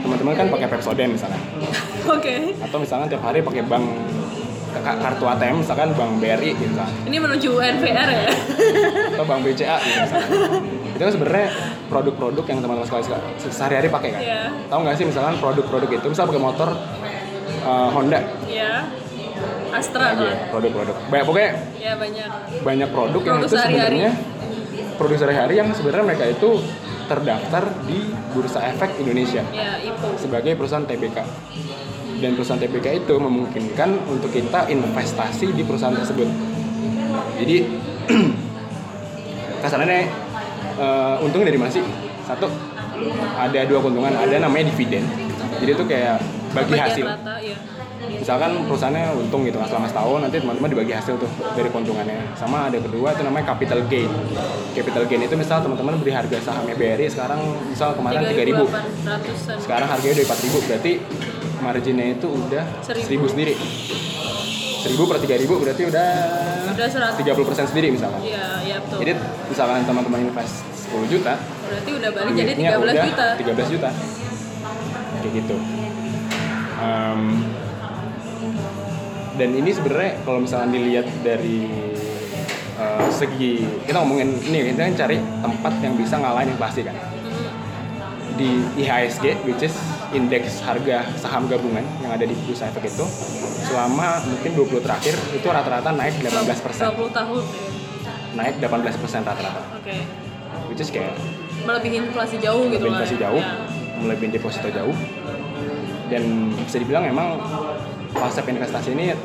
[0.00, 1.40] teman-teman kan pakai Pepsodent misalnya,
[2.16, 3.84] oke atau misalkan tiap hari pakai bank
[4.72, 8.32] ka- kartu ATM misalkan bank BRI gitu misalnya, ini menuju NVR ya
[9.14, 10.28] atau bank BCA gitu misalnya.
[10.90, 11.46] Itu kan sebenarnya
[11.86, 13.02] produk-produk yang teman-teman sekali
[13.40, 14.20] sehari-hari pakai kan.
[14.20, 14.42] Iya.
[14.66, 16.68] Tahu nggak sih misalkan produk-produk itu, misal pakai motor
[17.60, 18.72] eh, Honda, ya
[19.70, 20.94] Astra lagi lah produk-produk.
[21.08, 23.96] Banyak pokoknya ya banyak banyak produk yang Produk itu sehari-hari.
[23.96, 24.12] sebenarnya
[24.98, 26.48] produk sehari-hari yang sebenarnya mereka itu
[27.10, 30.14] terdaftar di Bursa Efek Indonesia Ya, IPO.
[30.14, 31.18] sebagai perusahaan TBK.
[32.22, 36.28] Dan perusahaan TBK itu memungkinkan untuk kita investasi di perusahaan tersebut.
[37.42, 37.56] Jadi
[39.64, 40.00] kasarannya
[40.78, 41.82] eh, untung dari mana sih?
[42.22, 42.46] Satu
[43.34, 45.02] ada dua keuntungan, ada namanya dividen.
[45.58, 46.20] Jadi itu kayak
[46.52, 47.06] bagi hasil.
[47.08, 47.56] rata, ya.
[48.00, 52.32] Misalkan perusahaannya untung gitu selama setahun nanti teman-teman dibagi hasil tuh dari keuntungannya.
[52.32, 54.08] Sama ada kedua itu namanya capital gain.
[54.72, 59.56] Capital gain itu misal teman-teman beli harga sahamnya BRI sekarang misal kemarin 3000 3.800-an.
[59.58, 60.92] sekarang harganya udah 4000 berarti
[61.60, 63.28] marginnya itu udah Seribu.
[63.28, 63.52] 1000 sendiri
[64.80, 66.08] 1000 per 3000 berarti udah
[66.70, 67.20] Udah 100.
[67.20, 68.96] 30% sendiri misalkan Iya, iya betul.
[68.96, 69.12] jadi
[69.44, 73.26] misalkan teman-teman invest 10 juta Berarti udah balik jadi duitnya 13 udah juta.
[73.36, 73.90] 13 juta
[75.12, 75.56] kayak gitu
[76.80, 77.20] Em,
[79.40, 81.64] dan ini sebenarnya kalau misalnya dilihat dari
[82.76, 86.92] eh, segi kita ngomongin ini kita kan cari tempat yang bisa ngalahin inflasi kan
[88.36, 89.72] di IHSG which is
[90.12, 93.04] indeks harga saham gabungan yang ada di bursa efek itu
[93.64, 97.42] selama mungkin 20 terakhir itu rata-rata naik 18 20 tahun.
[98.36, 99.96] naik 18 rata-rata Oke.
[100.68, 101.16] which is kayak
[101.60, 103.04] Melebihi inflasi jauh gitu lebih lah.
[103.04, 103.22] inflasi ya.
[103.28, 103.52] jauh Ya.
[104.00, 104.96] melebihi deposito jauh
[106.08, 106.22] dan
[106.64, 107.36] bisa dibilang emang
[108.20, 109.16] konsep investasi ini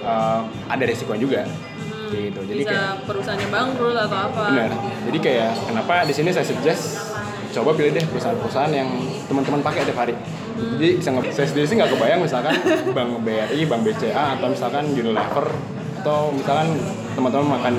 [0.00, 1.48] uh, ada resiko juga
[2.06, 4.42] gitu jadi Bisa kayak perusahaannya bangkrut atau apa.
[4.46, 4.70] benar
[5.02, 6.82] jadi kayak kenapa di sini saya suggest
[7.50, 8.86] coba pilih deh perusahaan-perusahaan yang
[9.24, 10.14] teman-teman pakai tiap hari
[10.54, 12.54] jadi bisa nge- saya sendiri sih nggak kebayang misalkan
[12.92, 15.46] bank BRI, bank BCA atau misalkan Unilever
[15.98, 16.78] atau misalkan
[17.14, 17.74] teman-teman makan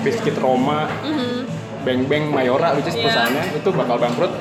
[0.00, 1.42] biskuit Roma, Mhm.
[1.82, 3.02] bank-bank Mayora which is Iya.
[3.02, 4.32] perusahaannya itu bakal bangkrut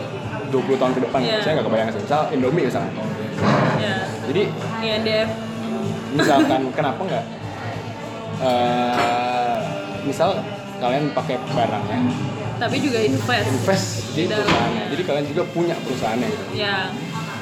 [0.49, 1.37] 20 tahun ke depan Iya.
[1.39, 2.91] saya nggak kebayang sih misal Indomie misalnya
[3.79, 3.95] Ya.
[4.25, 4.41] jadi
[4.79, 5.29] INDF.
[6.13, 7.25] Misalkan kenapa nggak
[8.39, 9.57] eh,
[10.03, 10.29] misal
[10.77, 11.99] kalian pakai barangnya
[12.55, 13.47] Tapi juga invest.
[13.49, 14.43] invest di dalam.
[14.43, 16.77] perusahaannya jadi kalian juga punya perusahaannya gitu Ya.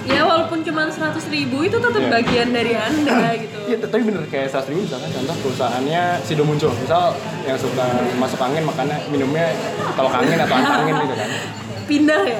[0.02, 0.98] Ya walaupun cuma 100
[1.30, 2.10] ribu itu tetap Iya.
[2.12, 3.58] bagian dari anda gitu.
[3.70, 7.86] Iya, tapi bener kayak seratus ribu misalkan contoh perusahaannya Sido muncul, misal yang suka
[8.18, 9.54] masuk angin makannya minumnya
[9.94, 11.30] kalau angin atau angin gitu kan.
[11.92, 12.40] Pindah ya.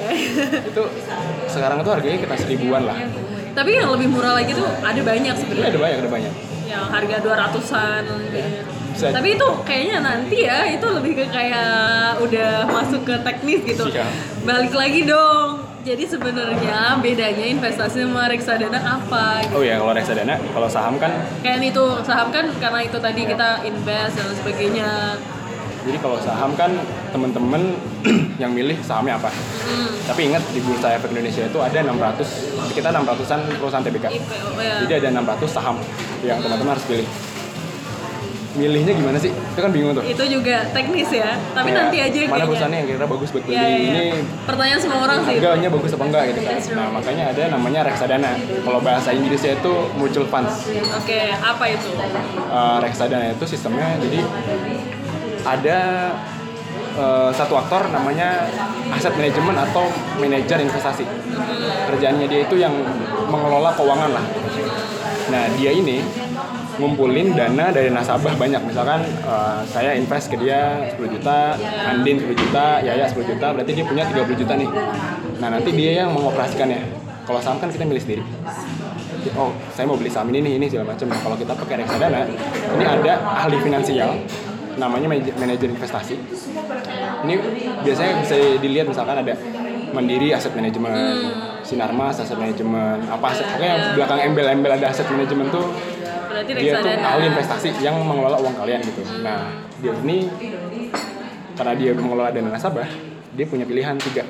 [0.58, 0.82] Itu
[1.46, 2.98] sekarang itu harganya kita seribuan lah.
[3.52, 5.70] Tapi yang lebih murah lagi tuh ada banyak sebenarnya.
[5.72, 6.32] ada banyak, ada banyak.
[6.64, 8.02] Yang harga 200-an.
[8.92, 9.08] Bisa.
[9.08, 13.88] Tapi itu kayaknya nanti ya itu lebih ke kayak udah masuk ke teknis gitu.
[13.88, 14.04] Iya.
[14.44, 15.64] Balik lagi dong.
[15.82, 19.42] Jadi sebenarnya bedanya investasi sama reksadana apa?
[19.42, 19.58] gitu.
[19.58, 21.10] Oh ya, kalau reksadana, kalau saham kan,
[21.42, 25.18] Kayak itu saham kan karena itu tadi kita invest dan sebagainya.
[25.82, 26.70] jadi kalau saham kan
[27.10, 27.74] temen-temen
[28.42, 29.34] yang milih sahamnya apa.
[29.66, 29.90] Hmm.
[30.06, 34.04] Tapi ingat di Bursa Efek Indonesia itu ada 600, kita 600-an perusahaan TBK.
[34.12, 34.74] IPO ya.
[34.80, 35.76] Jadi ada 600 saham
[36.20, 37.08] yang teman-teman harus pilih.
[38.52, 39.32] Milihnya gimana sih?
[39.32, 40.04] Itu kan bingung tuh.
[40.04, 41.40] Itu juga teknis ya.
[41.56, 42.44] Tapi Kayak nanti aja mana kayaknya.
[42.44, 43.80] perusahaannya yang kira bagus buat beli Iya, iya.
[43.80, 44.04] ini
[44.44, 45.34] Pertanyaan semua orang sih.
[45.34, 49.72] harganya bagus apa enggak gitu kan nah makanya ada namanya reksadana kalau bahasa Inggrisnya itu
[49.96, 51.88] mutual funds Oke, apa itu?
[51.96, 54.20] Eh, reksadana itu sistemnya jadi
[55.42, 55.78] ada
[56.96, 58.48] eh, satu aktor namanya
[58.92, 59.88] aset manajemen atau
[60.20, 61.04] manajer investasi.
[61.88, 62.72] Kerjaannya dia itu yang
[63.28, 64.24] mengelola keuangan lah.
[65.32, 66.02] Nah dia ini
[66.76, 68.62] ngumpulin dana dari nasabah banyak.
[68.64, 71.56] Misalkan eh, saya invest ke dia 10 juta
[71.88, 74.70] Andin 10 juta Yaya 10 juta berarti dia punya 30 juta nih.
[75.40, 77.00] Nah nanti dia yang mengoperasikannya.
[77.22, 78.24] Kalau saham kan kita milih sendiri.
[79.38, 81.06] Oh saya mau beli saham ini nih ini segala macam.
[81.08, 82.26] Nah kalau kita pakai reksadana
[82.76, 83.12] ini ada
[83.46, 84.18] ahli finansial
[84.76, 86.16] namanya manajer- investasi.
[87.26, 87.34] Ini
[87.84, 89.34] biasanya bisa dilihat misalkan ada
[89.92, 91.20] Mandiri aset manajemen,
[91.60, 95.68] Sinarmas aset manajemen, apa aset pokoknya yang belakang embel-embel ada aset manajemen tuh
[96.32, 99.04] Berarti dia tuh ahli investasi yang mengelola uang kalian gitu.
[99.20, 99.52] Nah
[99.84, 100.32] dia ini
[101.52, 102.88] karena dia mengelola dana nasabah,
[103.36, 104.24] dia punya pilihan tiga.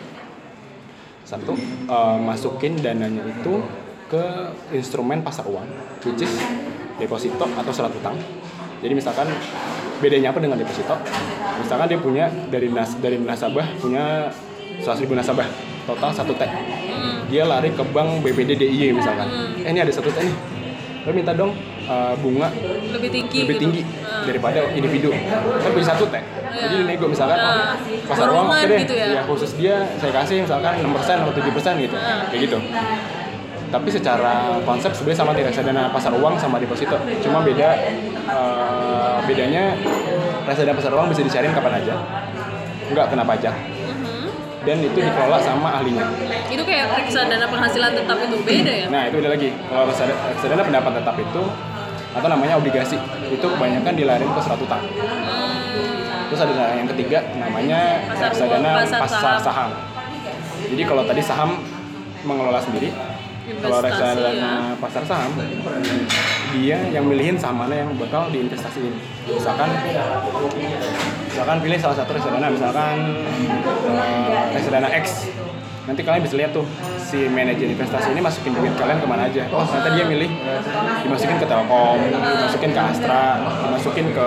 [1.22, 1.54] Satu,
[1.86, 3.62] eh, masukin dananya itu
[4.10, 4.24] ke
[4.74, 5.64] instrumen pasar uang,
[6.02, 6.34] which is
[6.98, 8.18] deposito atau surat utang.
[8.82, 9.30] Jadi misalkan
[10.02, 10.98] bedanya apa dengan deposito?
[11.62, 14.34] Misalkan dia punya dari nas dari nasabah punya
[14.82, 15.46] 100 ribu nasabah
[15.86, 16.42] total satu T.
[17.30, 19.30] Dia lari ke bank BPD DIY misalkan.
[19.62, 20.36] Eh ini ada satu T nih.
[21.06, 21.54] Lo minta dong
[21.86, 22.50] eh, bunga
[22.94, 23.62] lebih tinggi lebih gitu.
[23.62, 23.82] tinggi
[24.22, 24.26] Ah.
[24.30, 25.10] daripada individu.
[25.58, 26.22] Kan punya satu teh.
[26.52, 27.74] Jadi nego misalkan oh,
[28.06, 28.78] pasar uang deh.
[28.86, 29.06] gitu ya.
[29.18, 31.96] ya khusus dia saya kasih misalkan 6% atau 7% gitu.
[31.98, 32.28] Ah.
[32.30, 32.58] Kayak gitu.
[33.72, 37.00] Tapi secara konsep sebenarnya sama di reksadana pasar uang sama deposito.
[37.24, 37.68] Cuma beda
[38.28, 39.72] eh, bedanya
[40.44, 41.94] reksadana pasar uang bisa dicariin kapan aja.
[42.92, 43.54] Enggak kena pajak.
[43.56, 44.28] Mhm.
[44.62, 46.04] Dan itu dikelola sama ahlinya.
[46.52, 48.86] Itu kayak reksadana penghasilan tetap itu beda ya?
[48.92, 49.48] Nah itu ada lagi.
[49.56, 51.42] Kalau reksadana, pendapat tetap itu
[52.12, 53.00] atau namanya obligasi
[53.32, 54.84] itu kebanyakan dilarin ke surat utang.
[54.84, 56.28] Hmm.
[56.28, 59.40] Terus ada yang ketiga namanya Pasar reksadana pasar pasar saham.
[59.40, 59.70] saham.
[60.68, 61.50] Jadi kalau tadi saham
[62.22, 62.92] mengelola sendiri,
[63.42, 64.52] kalau reksadana ya.
[64.78, 65.32] pasar saham,
[66.54, 68.94] dia yang milihin saham mana yang bakal diinvestasiin.
[69.26, 69.70] Misalkan,
[71.26, 72.96] misalkan pilih salah satu reksadana, misalkan
[73.90, 75.26] eh, reksadana X.
[75.82, 76.62] Nanti kalian bisa lihat tuh
[77.02, 79.42] si manajer investasi ini masukin duit kalian ke mana aja.
[79.50, 80.30] Oh ternyata dia milih
[81.02, 84.26] dimasukin ke Telkom, dimasukin ke Astra, dimasukin ke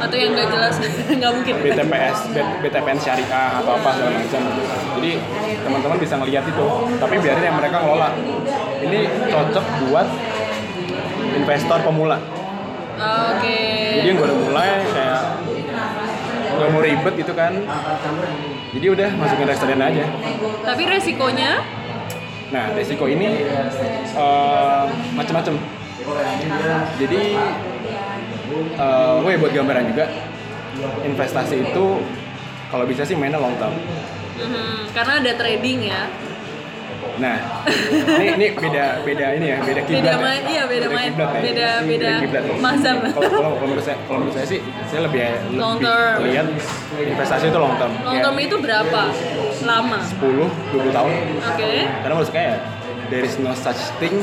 [0.00, 0.74] atau yang nggak jelas
[1.20, 2.18] nggak mungkin BTPS,
[2.64, 4.42] BTPN syariah atau apa segala macam.
[4.96, 5.10] Jadi
[5.60, 8.08] teman-teman bisa ngeliat itu, tapi biarin yang mereka ngelola.
[8.80, 10.08] Ini cocok buat
[11.36, 12.18] investor pemula.
[12.96, 13.60] oke
[14.00, 15.22] Jadi yang baru mulai kayak
[16.58, 17.52] nggak mau ribet gitu kan.
[18.74, 20.04] Jadi udah masukin reksadana aja.
[20.66, 21.62] tapi resikonya
[22.50, 23.26] Nah resiko ini
[24.14, 24.84] eh,
[25.18, 25.54] macam-macam.
[27.00, 27.22] Jadi
[28.74, 30.04] eh gue buat gambaran juga
[31.06, 31.86] investasi itu
[32.70, 33.74] kalau bisa sih mainnya long term.
[34.34, 36.10] mhm, karena ada trading ya
[37.14, 37.36] Nah,
[38.12, 39.96] ini ini beda beda ini ya, beda kiblat.
[39.96, 40.18] Beda ya.
[40.18, 41.10] main, iya, beda main.
[41.10, 41.40] kiblat ya.
[41.40, 42.42] Beda- Ini beda kiblat.
[42.58, 42.96] mazhab.
[43.06, 45.20] Kalau kalau menurut saya kalau menurut saya sih saya lebih
[45.52, 46.18] Long lebih term.
[46.26, 46.46] lihat
[46.96, 47.92] investasi itu long term.
[48.02, 49.00] long term itu berapa
[49.62, 51.12] lama 10 20 tahun.
[51.40, 52.56] oke Karena menurut saya ya,
[53.08, 54.14] there is no such thing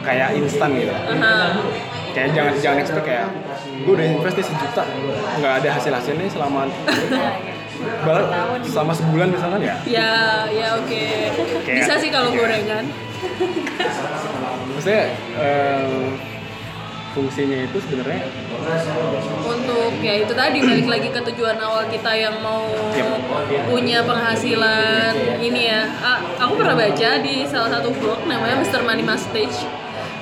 [0.00, 0.92] kayak instan gitu.
[0.92, 1.58] Aha.
[2.10, 3.26] Kayak jangan jangan expect kayak
[3.80, 4.84] gue udah investasi sejuta
[5.38, 6.68] nggak ada hasil hasilnya selama
[7.80, 8.24] Baru
[8.62, 9.74] selama sebulan misalkan ya?
[9.84, 10.12] Ya
[10.46, 11.04] ya oke.
[11.62, 12.84] Kayak- bisa sih kalau gorengan.
[14.70, 15.04] Maksudnya
[15.36, 16.08] eh,
[17.10, 18.22] fungsinya itu sebenarnya
[19.42, 23.66] untuk ya itu tadi balik lagi ke tujuan awal kita yang mau Yep.
[23.66, 25.90] punya penghasilan ini ya.
[25.98, 28.80] A- aku pernah baca di salah satu blog namanya Mr.
[28.80, 29.66] Money Mustache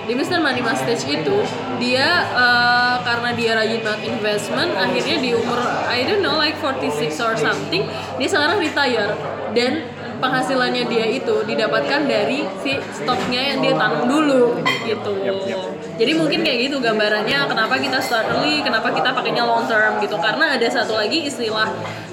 [0.08, 0.40] di Mr.
[0.40, 1.36] Money Mustache itu
[1.76, 7.20] dia eh, karena dia rajin banget investment akhirnya di umur I don't know like 46
[7.20, 7.84] or something
[8.16, 9.12] dia sekarang retire
[9.52, 9.84] dan
[10.18, 15.60] penghasilannya dia itu didapatkan dari si stoknya yang dia tanam dulu gitu Yep, yep.
[16.00, 20.16] jadi mungkin kayak gitu gambarannya kenapa kita start early, kenapa kita pakainya long term gitu.
[20.16, 21.68] Karena ada satu lagi istilah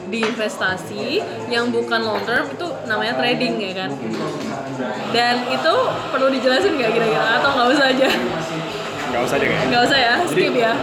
[0.06, 3.90] di investasi yang bukan long term itu namanya trading ya kan.
[5.10, 5.74] Dan itu
[6.08, 8.10] perlu dijelasin nggak kira-kira atau nggak usah aja?
[9.06, 10.74] nggak usah deh kayaknya Nggak usah ya, skip ya.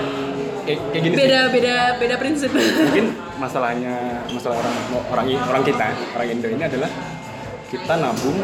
[0.62, 2.50] kayak, kayak gini sih Beda beda beda prinsip.
[2.50, 3.06] mungkin
[3.37, 3.94] masalahnya
[4.26, 4.74] masalah orang
[5.12, 6.90] orang orang kita orang Indo ini adalah
[7.68, 8.37] kita nabung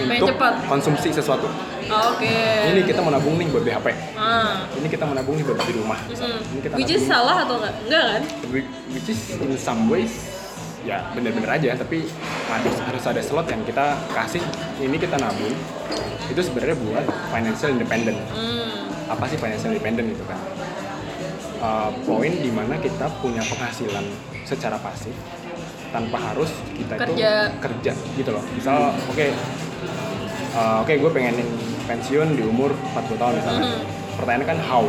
[0.00, 0.52] untuk cepat.
[0.66, 1.46] konsumsi sesuatu
[1.88, 2.36] Oke.
[2.68, 4.68] ini kita mau nabung nih buat beli HP Ah.
[4.72, 6.38] ini kita mau nabung nih buat beli rumah Mm.
[6.46, 7.74] ini kita Which is salah atau enggak?
[7.82, 8.22] Enggak kan?
[8.88, 10.12] which is in some ways
[10.80, 12.06] ya bener-bener aja tapi
[12.46, 14.40] harus harus ada slot yang kita kasih
[14.78, 15.52] ini kita nabung
[16.24, 18.88] itu sebenarnya buat financial independent Hmm.
[19.06, 20.40] apa sih financial independent itu kan
[21.58, 24.06] Uh, poin di mana kita punya penghasilan
[24.46, 25.10] secara pasif
[25.90, 27.50] tanpa harus kita Kerja.
[27.50, 29.26] itu kerja gitu loh misal oke
[30.54, 31.34] uh, oke gue pengen
[31.88, 33.62] pensiun di umur 40 tahun misalnya.
[33.64, 33.80] Mhm.
[34.20, 34.84] pertanyaannya kan how?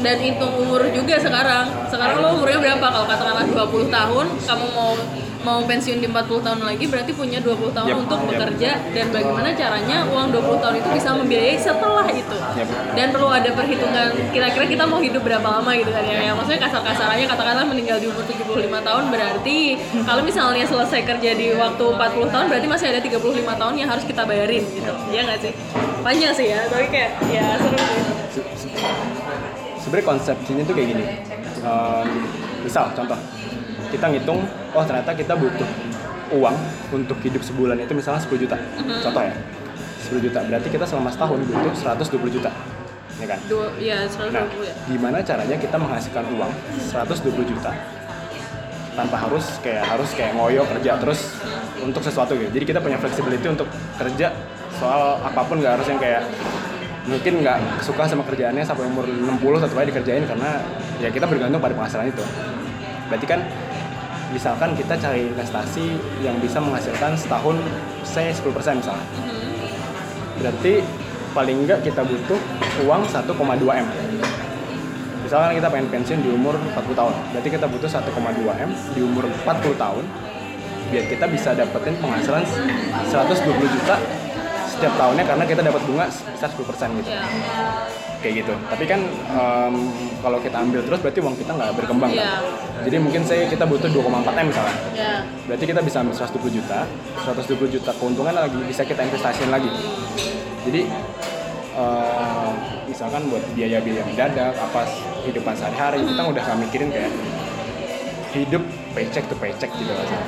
[0.00, 1.68] Dan hitung umur juga sekarang.
[1.92, 2.86] Sekarang lo umurnya berapa?
[2.88, 4.96] Kalau katakanlah 20 tahun kamu mau
[5.40, 9.48] mau pensiun di 40 tahun lagi berarti punya 20 tahun Yap, untuk bekerja dan bagaimana
[9.52, 12.36] caranya uang 20 tahun itu bisa membiayai setelah itu.
[12.52, 12.68] Yap.
[12.92, 16.60] dan perlu ada perhitungan kira-kira kita mau hidup berapa lama gitu kan ya, ya maksudnya
[16.60, 19.58] kasar-kasarannya katakanlah meninggal di umur 75 tahun berarti
[20.04, 23.16] kalau misalnya selesai kerja di waktu 40 tahun berarti masih ada 35
[23.56, 24.92] tahun yang harus kita bayarin gitu.
[25.08, 25.52] Ya nggak sih?
[26.00, 28.02] Panjang sih ya tapi kayak ya seru sih.
[28.30, 28.72] Se- se-
[29.80, 31.04] sebenarnya konsepsinya tuh kayak gini.
[31.60, 32.06] Um,
[32.60, 33.16] misal contoh
[33.90, 35.66] kita ngitung oh ternyata kita butuh
[36.30, 36.56] uang
[36.94, 38.56] untuk hidup sebulan itu misalnya 10 juta.
[39.02, 39.34] Contoh ya
[40.06, 40.38] 10 juta.
[40.46, 42.50] Berarti kita selama setahun butuh 120 juta
[43.20, 43.38] ya kan?
[43.46, 46.52] Dua ya 120 nah ya gimana caranya kita menghasilkan uang
[46.88, 47.72] 120 juta
[48.96, 51.36] tanpa harus kayak harus kayak ngoyo kerja terus
[51.80, 52.50] untuk sesuatu gitu?
[52.50, 54.32] Jadi kita punya flexibility untuk kerja
[54.80, 56.24] soal apa pun nggak harus yang kayak
[57.08, 60.50] mungkin nggak suka sama kerjaannya sampai umur 60 tetap aja dikerjain karena
[61.00, 62.24] ya kita bergantung pada penghasilan itu.
[63.08, 63.40] Berarti kan
[64.30, 67.58] misalkan kita cari investasi yang bisa menghasilkan setahun
[68.06, 69.06] saya 10% misalnya
[70.40, 70.80] berarti
[71.30, 72.40] paling enggak kita butuh
[72.86, 73.30] uang 1,2
[73.70, 73.86] M.
[75.20, 77.14] Misalkan kita pengen pensiun di umur 40 tahun.
[77.30, 78.10] Berarti kita butuh 1,2
[78.50, 80.04] M di umur 40 tahun
[80.90, 83.94] biar kita bisa dapetin penghasilan 120 juta
[84.66, 87.10] setiap tahunnya karena kita dapat bunga sebesar 10% gitu.
[87.14, 88.54] Ya kayak gitu.
[88.68, 89.74] Tapi kan em,
[90.20, 92.24] kalau kita ambil terus berarti uang kita nggak berkembang Iya.
[92.24, 94.76] kan jadi mungkin saya kita butuh 2,4 M misalnya.
[94.96, 95.12] Ya
[95.48, 96.84] berarti kita bisa ambil 120 juta.
[97.24, 99.68] 120 juta keuntungan lagi bisa kita investasiin lagi.
[100.68, 100.80] Jadi
[101.76, 102.50] eh,
[102.86, 104.82] misalkan buat biaya-biaya mendadak apa
[105.24, 107.12] kehidupan sehari-hari kita udah gak mikirin kayak
[108.30, 108.62] hidup
[108.94, 110.26] paycheck to paycheck gitu rasanya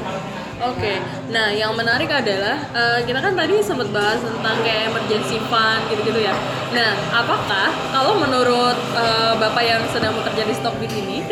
[0.63, 0.95] Oke,
[1.35, 6.23] nah yang menarik adalah eh, kita kan tadi sempat bahas tentang kayak emergency fund gitu-gitu
[6.23, 6.31] ya.
[6.71, 11.27] Nah, apakah kalau menurut eh, bapak yang sedang bekerja di Stockbit ini,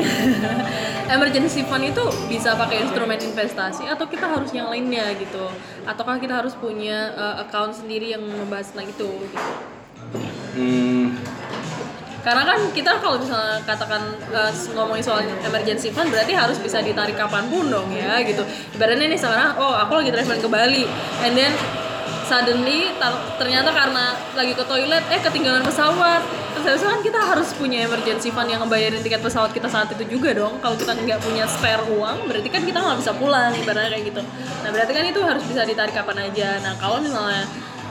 [1.14, 5.46] emergency fund itu bisa pakai instrumen investasi atau kita harus yang lainnya gitu?
[5.86, 9.10] Ataukah kita harus punya eh, account sendiri yang membahas tentang itu?
[9.30, 9.38] Gitu?
[10.58, 10.89] Hmm,
[12.20, 17.16] Karena kan kita kalau misalnya katakan eh, ngomongin soal emergency fund berarti harus bisa ditarik
[17.16, 18.44] kapan pun dong ya gitu.
[18.76, 20.84] Ibaratnya nih sekarang, oh aku lagi traveling ke Bali,
[21.24, 21.52] and then
[22.28, 26.22] suddenly ta- ternyata karena lagi ke toilet, eh ketinggalan pesawat.
[26.60, 30.36] Terus kan kita harus punya emergency fund yang ngebayarin tiket pesawat kita saat itu juga
[30.36, 30.60] dong.
[30.60, 34.20] Kalau kita nggak punya spare uang, berarti kan kita nggak bisa pulang, ibaratnya kayak gitu.
[34.62, 36.60] Nah berarti kan itu harus bisa ditarik kapan aja.
[36.60, 37.48] Nah kalau misalnya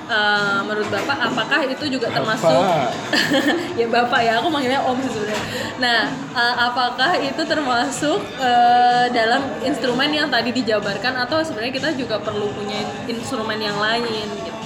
[0.10, 2.90] eh, menurut bapak, apakah itu juga termasuk Bapak.
[3.80, 5.42] ya bapak ya aku manggilnya om sebenarnya
[5.80, 6.00] nah
[6.34, 12.52] uh, apakah itu termasuk uh, dalam instrumen yang tadi dijabarkan atau sebenarnya kita juga perlu
[12.52, 14.60] punya instrumen yang lain gitu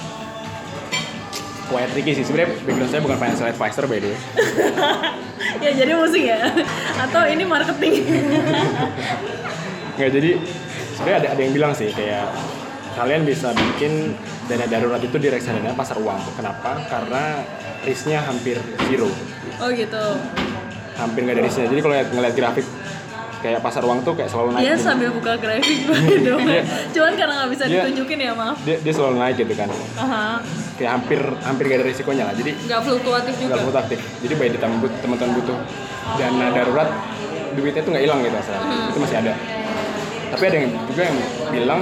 [1.64, 2.24] quite tricky sih.
[2.28, 4.18] Sebenarnya background saya bukan financial advisor by the way.
[5.64, 6.40] ya jadi musik ya
[7.08, 7.94] atau ini marketing
[9.94, 10.30] Nggak, jadi
[10.98, 12.26] sebenarnya ada, ada yang bilang sih kayak
[12.98, 16.20] kalian bisa bikin dana darurat itu di reksadana pasar uang.
[16.34, 16.76] Kenapa?
[16.84, 17.40] Karena
[17.80, 19.08] risknya hampir zero.
[19.56, 20.04] oh gitu
[20.94, 21.66] Hampir nggak ada risknya.
[21.66, 22.66] Jadi kalau ngeliat grafik
[23.40, 24.62] kayak pasar uang tuh kayak selalu naik.
[24.62, 24.82] dia gitu.
[24.82, 25.78] sambil buka grafik
[26.26, 26.64] dong Iya.
[26.88, 27.72] cuman karena nggak bisa Iya.
[27.84, 29.68] ditunjukin ya maaf Dia, dia selalu naik gitu kan.
[30.00, 30.26] Aha.
[30.74, 32.34] Kayak hampir hampir gak ada risikonya lah.
[32.34, 33.98] Jadi nggak fluktuatif juga nggak fluktuatif.
[34.24, 35.58] Jadi but- teman-teman butuh
[36.16, 36.88] dana darurat,
[37.52, 38.60] duitnya tuh nggak hilang gitu asalnya.
[38.64, 38.88] Hmm.
[38.88, 39.32] Itu masih ada.
[40.32, 41.18] Tapi ada yang juga yang
[41.52, 41.80] bilang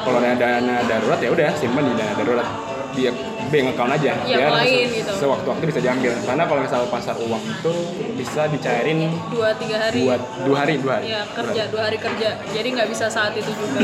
[0.00, 2.48] kalau ada dana darurat ya udah simpan di dana darurat
[2.90, 3.02] di
[3.46, 4.12] bank account aja.
[4.20, 5.12] Iya, Biar lain se- gitu.
[5.16, 6.12] Sewaktu-waktu bisa diambil.
[6.20, 7.72] Karena kalau misal pasar uang itu
[8.16, 11.06] bisa dicairin dua tiga hari dua dua hari dua hari.
[11.08, 13.78] ya kerja dua hari kerja jadi nggak bisa saat itu juga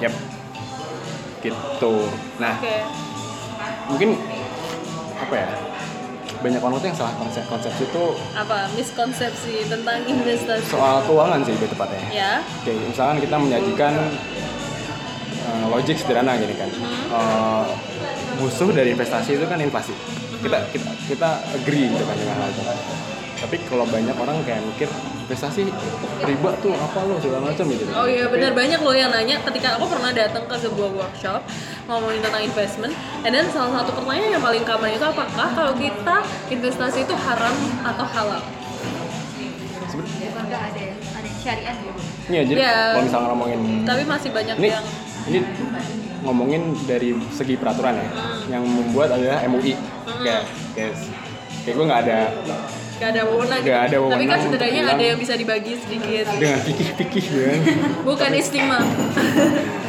[0.00, 0.14] Yap.
[1.40, 1.94] Gitu.
[2.38, 2.76] Nah, oke
[3.88, 4.08] mungkin
[5.18, 5.48] apa ya?
[6.38, 8.04] Banyak orang tuh yang salah konsep konsep itu
[8.34, 12.02] apa miskonsepsi tentang investasi soal keuangan sih lebih tepatnya.
[12.10, 13.94] ya Oke, misalkan kita menyajikan
[15.46, 16.70] uh, logik sederhana gini kan.
[17.10, 17.66] Uh,
[18.38, 19.94] musuh dari investasi itu kan inflasi.
[20.42, 22.62] Kita kita kita agree gitu kan dengan hal itu.
[23.42, 24.86] Tapi kalau banyak orang kayak mikir
[25.26, 25.66] investasi
[26.22, 27.90] riba tuh apa lo segala macam gitu.
[27.90, 31.42] Oh iya benar banyak loh yang nanya ketika aku pernah datang ke sebuah workshop
[31.90, 32.94] ngomongin tentang investment
[33.26, 36.16] and then salah satu pertanyaan yang paling common itu apakah kalau kita
[36.54, 38.42] investasi itu haram atau halal?
[39.92, 42.00] Bukankah ada ada syariat gitu?
[42.30, 42.74] Iya, jadi Iya.
[42.94, 44.86] kalau misalnya ngomongin Tapi masih banyak ini yang
[45.28, 45.38] ini
[46.22, 48.08] ngomongin dari segi peraturan ya.
[48.58, 49.74] Yang membuat adalah MUI.
[50.22, 50.42] Kayak
[50.74, 50.92] kayak
[51.62, 52.18] kayak gue nggak ada
[53.02, 53.70] gak ada wewenang gitu.
[53.74, 56.24] Nggak ada Tapi kan setidaknya ada yang bisa dibagi sedikit.
[56.38, 57.58] dengan gitu kan.
[58.06, 58.78] Bukan istimewa.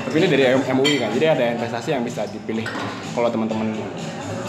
[0.10, 2.66] Tapi ini dari MUI kan, jadi ada investasi yang bisa dipilih.
[3.14, 3.74] Kalau teman-teman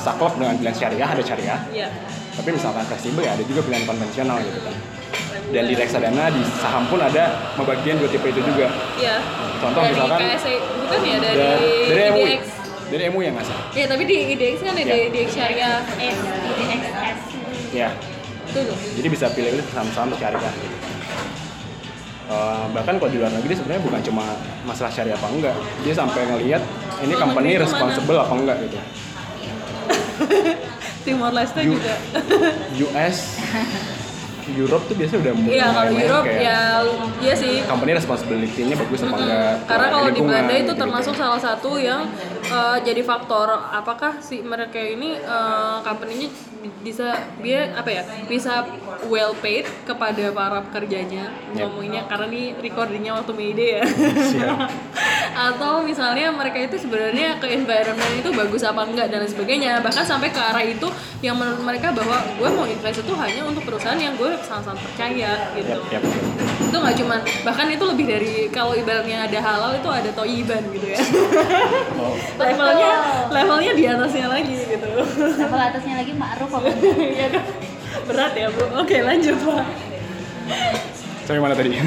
[0.00, 1.60] saklek dengan pilihan syariah, ada syariah.
[1.72, 1.88] Iya.
[2.34, 4.74] Tapi misalkan fleksibel ya ada juga pilihan konvensional gitu kan.
[5.52, 8.68] Dan di reksadana, di saham pun ada pembagian dua tipe itu juga.
[8.96, 9.16] Iya.
[9.64, 10.18] Contoh dari misalkan
[10.84, 12.20] bukan ya dari, dari, dari MUI.
[12.28, 12.44] IDX.
[12.84, 13.56] Dari MUI yang ngasih.
[13.72, 15.06] Ya tapi di IDX kan ada Iya.
[15.08, 15.76] IDX syariah.
[15.96, 16.18] S,
[16.52, 17.18] IDXS.
[17.72, 17.88] Ya,
[18.46, 18.76] Itu tuh.
[18.94, 20.52] jadi bisa pilih-pilih saham-saham syariah.
[20.54, 20.76] Gitu.
[22.24, 24.24] Eh, bahkan kalau di luar negeri sebenarnya bukan cuma
[24.64, 25.52] masalah syariah apa enggak,
[25.84, 26.62] dia sampai ngelihat
[27.00, 28.78] ini company responsible apa enggak gitu.
[31.04, 32.00] Timor Leste juga.
[32.80, 33.16] US,
[34.50, 36.60] Europe tuh biasanya udah mulai Iya kalau Europe kayak ya
[37.20, 37.54] iya sih.
[37.64, 39.54] company responsibility-nya bagus apa enggak.
[39.64, 42.04] Karena kalau di Belanda itu termasuk salah satu yang
[42.44, 46.28] eh, jadi faktor apakah si mereka ini eh, company-nya
[46.80, 48.64] bisa dia apa ya bisa
[49.06, 51.60] well paid kepada para pekerjanya Yep.
[51.62, 53.82] ngomonginnya karena ini recordingnya waktu Mayday ya
[55.50, 60.02] atau misalnya mereka itu sebenarnya ke environment itu bagus apa enggak dan lain sebagainya bahkan
[60.02, 60.86] sampai ke arah itu
[61.20, 65.30] yang menurut mereka bahwa gue mau invest itu hanya untuk perusahaan yang gue sangat-sangat percaya
[65.54, 66.02] gitu Yap, yap.
[66.64, 70.86] itu nggak cuman bahkan itu lebih dari kalau ibaratnya ada halal itu ada toiban gitu
[70.90, 70.98] ya
[71.94, 72.90] Oh, levelnya
[73.36, 74.88] levelnya di atasnya lagi gitu
[75.38, 76.68] Level atasnya lagi ma'ruf apa?
[77.16, 77.44] Iya kan?
[78.04, 79.64] berat ya bu oke lanjut pak
[81.24, 81.78] sampai mana tadi?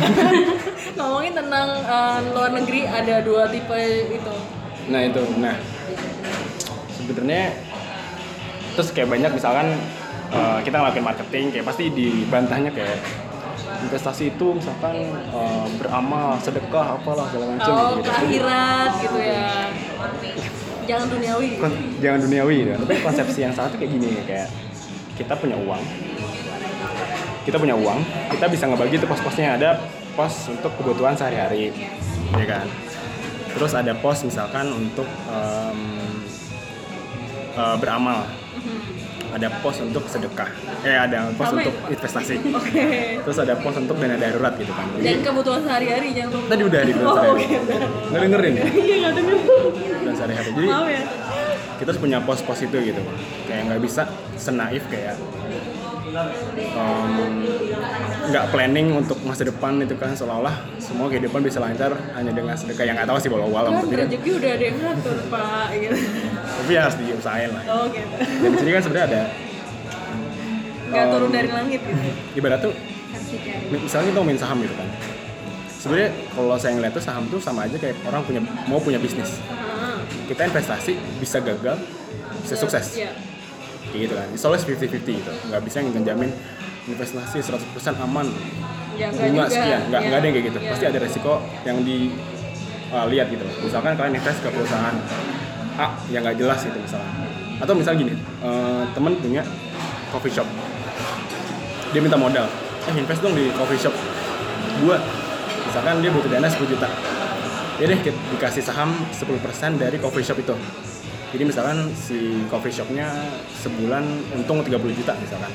[0.97, 3.77] ngomongin tentang eh, luar negeri ada dua tipe
[4.09, 4.35] itu
[4.87, 5.53] nah itu, nah
[6.95, 7.53] sebenarnya
[8.73, 9.75] terus kayak banyak misalkan
[10.31, 12.99] eh, kita ngelakuin marketing kayak pasti dibantahnya kayak
[13.87, 18.01] investasi itu misalkan eh, beramal sedekah apalah segala macam oh gitu.
[18.03, 19.49] ke akhirat gitu ya.
[20.87, 21.49] Jangan duniawi.
[21.59, 22.71] Kon- jangan duniawi gitu.
[22.79, 24.49] tapi konsepsi yang salah tuh kayak gini kayak
[25.19, 25.83] kita punya uang.
[27.43, 27.99] Kita punya uang
[28.31, 29.55] kita bisa ngebagi tuh pos-posnya.
[29.55, 29.79] Ada
[30.17, 31.71] pos untuk kebutuhan sehari-hari
[32.33, 32.67] ya kan?
[33.55, 35.79] Terus ada pos misalkan untuk em,
[37.57, 38.27] eh, beramal
[39.37, 40.49] ada pos untuk sedekah
[40.81, 41.63] eh ada pos Sama ya?
[41.63, 42.85] untuk investasi Oke.
[43.21, 46.47] terus ada pos untuk dana darurat gitu kan Dan jadi kebutuhan sehari-hari jangan lupa.
[46.49, 47.45] tadi udah di Oh, oke.
[47.45, 47.77] udah.
[48.07, 49.37] nggak dengerin ya Iya nggak denger.
[50.01, 51.01] dan sehari-hari jadi Maaf ya.
[51.77, 53.01] kita harus punya pos-pos itu gitu
[53.45, 54.01] kayak nggak bisa
[54.35, 55.13] senaif kayak
[58.27, 62.83] nggak planning untuk masa depan itu kan seolah-olah semua kehidupan bisa lancar hanya dengan sedekah
[62.83, 65.67] yang nggak tahu sih walau walau Kan tapi kan rezeki udah ada yang ngatur pak.
[65.73, 65.95] Gitu.
[66.57, 68.15] tapi ya harus diusahain lah Oh gitu.
[68.17, 69.21] dan di sini kan sebenarnya ada
[70.87, 72.09] Nggak em, turun dari langit gitu.
[72.35, 72.73] ibarat tuh
[73.69, 74.87] misalnya kita ngomongin saham gitu kan
[75.77, 79.39] sebenarnya kalau saya ngeliat tuh saham tuh sama aja kayak orang punya mau punya bisnis
[80.27, 81.75] kita investasi bisa gagal
[82.43, 83.11] bisa sukses Iya.
[83.91, 84.27] Kayak gitu kan.
[84.33, 85.31] It's always 50-50 gitu.
[85.51, 86.31] Nggak bisa ngejamin
[86.87, 88.27] investasi 100% aman.
[88.97, 89.53] Ya, bunga juga.
[89.53, 89.81] sekian.
[89.91, 90.59] Nggak nggak ada yang kayak gitu.
[90.59, 90.69] Iya.
[90.73, 91.33] pasti ada resiko
[91.67, 91.97] yang di
[92.91, 93.45] uh, lihat gitu.
[93.63, 94.95] Misalkan kalian invest ke perusahaan
[95.77, 97.11] A yang nggak jelas gitu misalnya.
[97.61, 99.45] Atau misal gini uh, temen punya
[100.09, 100.47] coffee shop.
[101.93, 102.49] Dia minta modal.
[102.89, 103.93] Eh invest dong di coffee shop.
[104.81, 104.97] Gua
[105.67, 106.89] misalkan dia butuh dana 10 juta.
[107.77, 110.57] Ya deh dikasih saham 10% dari coffee shop itu
[111.27, 112.17] jadi misalkan si
[112.47, 113.07] coffee shopnya
[113.59, 115.51] sebulan untung 30 juta misalkan.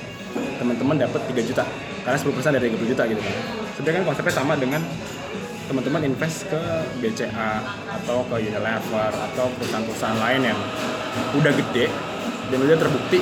[0.60, 1.64] Teman-teman dapat 3 juta.
[2.02, 3.34] Karena 10% dari 30 juta gitu kan.
[3.74, 4.82] Sebenarnya kan konsepnya sama dengan
[5.62, 6.60] teman-teman invest ke
[7.00, 7.52] BCA
[7.88, 10.58] atau ke Unilever atau perusahaan-perusahaan lain yang
[11.32, 11.86] udah gede
[12.50, 13.18] dan udah terbukti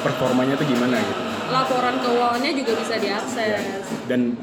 [0.00, 1.22] performanya tuh gimana gitu.
[1.52, 3.84] Laporan keuangannya juga bisa diakses.
[4.08, 4.34] dan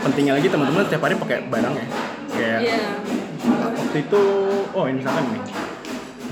[0.00, 1.86] pentingnya lagi teman-teman setiap hari pakai barang ya
[2.30, 2.80] kayak Iya.
[3.74, 4.22] waktu itu
[4.70, 5.42] oh ini misalkan nih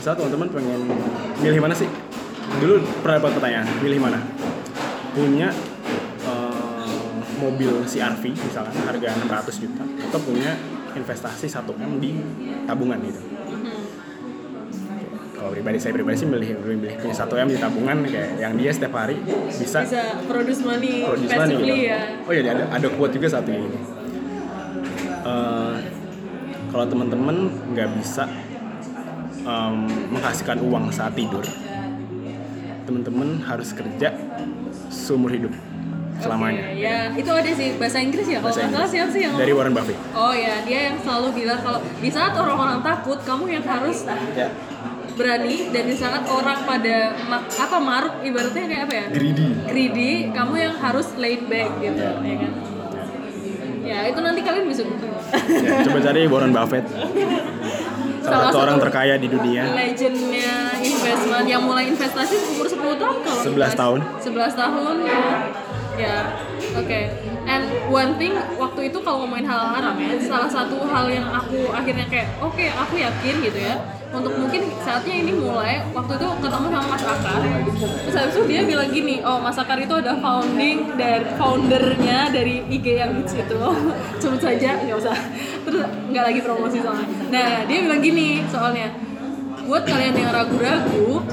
[0.05, 0.81] misalnya teman-teman pengen
[1.41, 1.89] milih mana sih
[2.61, 4.21] dulu pernah dapat pertanyaan milih mana
[5.17, 5.49] punya
[6.29, 6.93] eh,
[7.41, 10.61] mobil CRV misalkan harga 600 juta atau punya
[10.93, 12.21] investasi 1 m di
[12.69, 13.17] tabungan gitu
[15.41, 18.77] kalau pribadi saya pribadi sih milih milih punya 1 m di tabungan kayak yang dia
[18.77, 19.17] setiap hari
[19.57, 21.77] bisa Bisa produce money produce money gitu.
[21.89, 22.01] ya.
[22.29, 23.73] Oh iya ada ada quote juga satu ini.
[25.25, 25.77] Eh,
[26.69, 27.37] kalau teman-teman
[27.73, 28.29] nggak bisa
[29.45, 29.77] em,
[30.11, 31.45] menghasilkan uang saat tidur,
[32.85, 34.13] teman-teman harus kerja
[34.89, 35.53] seumur hidup
[36.15, 36.65] selamanya.
[36.65, 38.39] Oke, ya, itu ada sih bahasa Inggris ya.
[38.39, 39.53] Kalau Bahasa nggak salah siapa sih yang Dari?
[39.53, 39.99] Warren Buffett.
[40.15, 44.49] Oh ya, dia yang selalu bilang kalau di saat orang-orang takut, kamu yang harus Ya.
[45.15, 49.07] berani dan di saat orang pada ma- apa maruk ibaratnya kayak apa ya?
[49.11, 49.49] Greedy.
[49.65, 52.53] Greedy, kamu yang harus laid back gitu, ya kan?
[53.85, 55.07] Ya, itu nanti kalian bisa buka.
[55.45, 56.85] Ya, coba cari Warren Buffett.
[58.25, 59.63] Salah satu orang terkaya di dunia.
[59.69, 63.99] legendnya investment yang mulai investasi umur 10 tahun kalau 11 invest- tahun.
[64.19, 65.21] 11 tahun ya
[65.95, 66.17] ya
[66.75, 67.01] oke.
[67.45, 71.71] And one thing waktu itu kalau ngomongin hal haram ya salah satu hal yang aku
[71.71, 73.77] akhirnya kayak oke aku yakin gitu ya
[74.15, 77.41] untuk mungkin saatnya ini mulai waktu itu ketemu sama Mas Akar.
[78.07, 82.63] Terus habis itu dia bilang gini oh Mas Akar itu adalah founding dari foundernya dari
[82.71, 83.43] IG yang itu
[84.23, 85.17] sebut saja nggak usah.
[85.67, 85.83] Terus
[86.15, 87.07] nggak lagi promosi soalnya.
[87.35, 88.89] Nah dia bilang gini soalnya
[89.65, 91.25] buat kalian yang ragu-ragu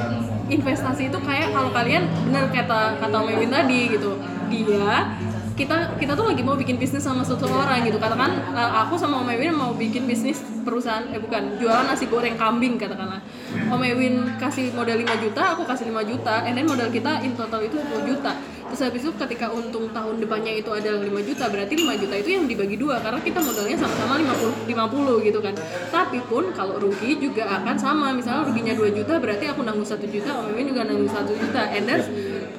[0.52, 4.20] investasi itu kayak kalau kalian bener kata kata Om Ewin tadi gitu.
[4.52, 5.16] Dia
[5.56, 7.96] kita kita tuh lagi mau bikin bisnis sama seseorang gitu.
[7.96, 12.36] Katakan eh, aku sama Om Ewin mau bikin bisnis perusahaan eh bukan jualan nasi goreng
[12.36, 13.24] kambing katakanlah.
[13.72, 17.32] Om Ewin kasih modal 5 juta aku kasih 5 juta and then modal kita in
[17.34, 18.36] total itu 10 juta
[18.72, 22.30] terus habis itu ketika untung tahun depannya itu adalah 5 juta berarti 5 juta itu
[22.40, 25.54] yang dibagi dua karena kita modalnya sama-sama 50 50 gitu kan.
[25.92, 30.00] Tapi pun kalau rugi juga akan sama misalnya ruginya 2 juta berarti aku nanggung 1
[30.08, 31.62] juta Om Ewin juga nanggung 1 juta.
[31.76, 32.08] And that's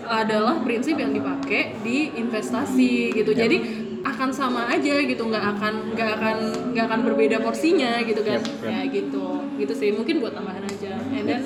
[0.05, 3.33] adalah prinsip yang dipakai di investasi gitu.
[3.33, 6.37] Jadi akan sama aja gitu nggak akan nggak akan
[6.75, 8.43] nggak akan berbeda porsinya gitu kan.
[8.43, 8.69] Yep, yep.
[8.69, 9.27] ya gitu.
[9.57, 10.93] Gitu sih mungkin buat tambahan aja.
[11.17, 11.43] And then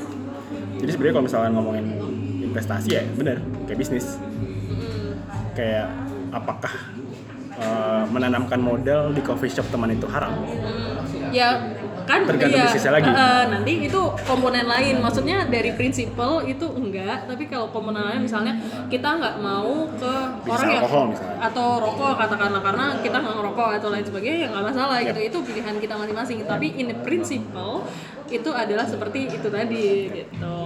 [0.76, 1.86] Jadi sebenarnya kalau misalnya ngomongin
[2.52, 3.38] investasi ya bener
[3.68, 4.16] kayak bisnis.
[5.56, 5.88] Kayak
[6.30, 6.72] apakah
[7.56, 10.36] eh, menanamkan modal di coffee shop teman itu haram?
[11.32, 11.58] ya
[12.06, 13.08] kan Tergantung ya, bisnisnya lagi.
[13.08, 18.54] eh, nanti itu komponen lain maksudnya dari prinsipal itu enggak tapi kalau komponen lain misalnya
[18.86, 21.36] kita nggak mau ke Bisnis orang yang misalnya.
[21.42, 25.06] atau rokok katakanlah karena kita nggak ngerokok atau lain sebagainya ya nggak masalah Yep.
[25.08, 27.82] gitu itu pilihan kita masing-masing tapi in the principle
[28.28, 30.56] itu adalah seperti itu tadi gitu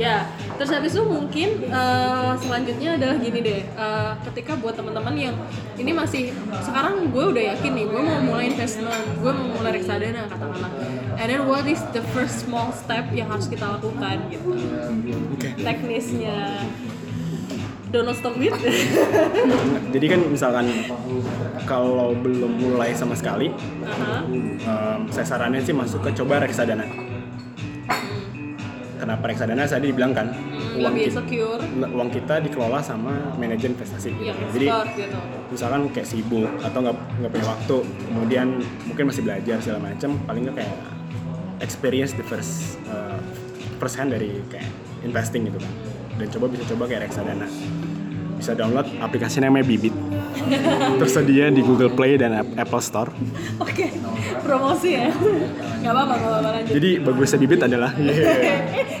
[0.00, 0.24] ya
[0.56, 5.36] terus habis itu mungkin eh, selanjutnya adalah gini deh eh, ketika buat teman-teman yang
[5.76, 6.32] ini masih
[6.64, 10.72] sekarang gue udah yakin nih gue mau mulai investment gue mau mulai reksadana katakanlah
[11.20, 14.56] and then what is the first small step yang harus kita lakukan gitu
[15.36, 15.52] Oke.
[15.60, 16.64] teknisnya
[17.90, 18.54] Donald Stock Bit.
[19.98, 20.70] Jadi kan misalkan
[21.66, 23.50] kalau belum mulai sama sekali,
[23.82, 24.22] Aha.
[24.30, 26.86] em, saya saranin sih masuk ke coba reksadana.
[29.00, 29.64] Kenapa reksadana?
[29.64, 31.60] Saya dibilang kan Hmm, uang kita, secure.
[31.88, 34.12] uang kita dikelola sama manajer investasi.
[34.14, 35.18] Yang Jadi expert gitu.
[35.48, 37.76] misalkan kayak sibuk atau nggak nggak punya waktu,
[38.06, 38.46] kemudian
[38.84, 40.74] mungkin masih belajar segala macam, paling nggak kayak
[41.58, 43.16] experience the first uh,
[43.80, 44.68] first hand dari kayak
[45.00, 45.72] investing gitu kan.
[46.20, 47.48] Dan coba bisa coba kayak reksadana.
[48.36, 49.92] Bisa download aplikasi namanya Bibit.
[50.96, 53.10] Tersedia di Google Play dan App- Apple Store.
[53.58, 53.92] Oke,
[54.40, 55.08] promosi ya.
[55.80, 56.72] Gak apa-apa, gak apa-apa lanjut.
[56.72, 58.10] Jadi bagusnya Bibit adalah Eh,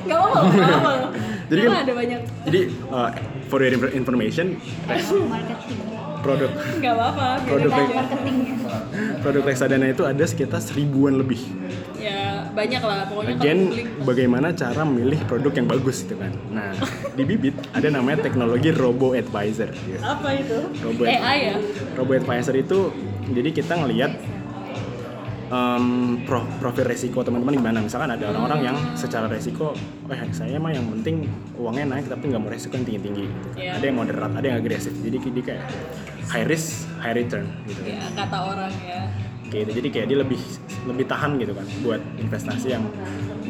[0.02, 1.08] gak apa-apa, gak apa-apa.
[1.50, 2.20] Jadi kan- ada banyak.
[2.46, 3.10] jadi uh,
[3.44, 4.54] for your infor- information
[5.26, 5.82] marketing
[6.20, 8.36] produk Gak apa-apa, Produk marketing
[9.18, 11.42] produk reksadana itu ada sekitar seribuan lebih.
[12.60, 13.00] Ya, banyak lah.
[13.06, 13.86] Pokoknya kalau Again, publik.
[14.04, 16.32] bagaimana cara memilih produk yang bagus gitu kan.
[16.50, 16.70] Nah,
[17.10, 19.72] di Bibit ada namanya teknologi Robo Advisor.
[19.72, 19.96] gitu.
[19.98, 20.58] Apa itu?
[20.78, 21.56] Robo AI ya?
[21.94, 22.92] Robo Advisor itu
[23.30, 24.12] jadi kita ngelihat
[25.48, 25.84] em,
[26.22, 27.78] pro- profil resiko teman-teman gimana.
[27.80, 29.72] Misalkan ada orang-orang yang secara resiko,
[30.06, 33.24] eh saya mah yang penting uangnya naik tapi nggak mau resiko yang tinggi-tinggi.
[33.24, 33.58] Gitu kan.
[33.58, 33.70] Iya.
[33.78, 34.92] Ada yang moderat, ada yang agresif.
[34.94, 35.62] Jadi dia kayak
[36.28, 36.68] high risk,
[37.00, 37.80] high return gitu.
[37.82, 39.02] Ya, kata orang ya.
[39.50, 39.70] Gitu.
[39.82, 40.38] Jadi kayak dia lebih
[40.86, 42.86] lebih tahan gitu kan buat investasi yang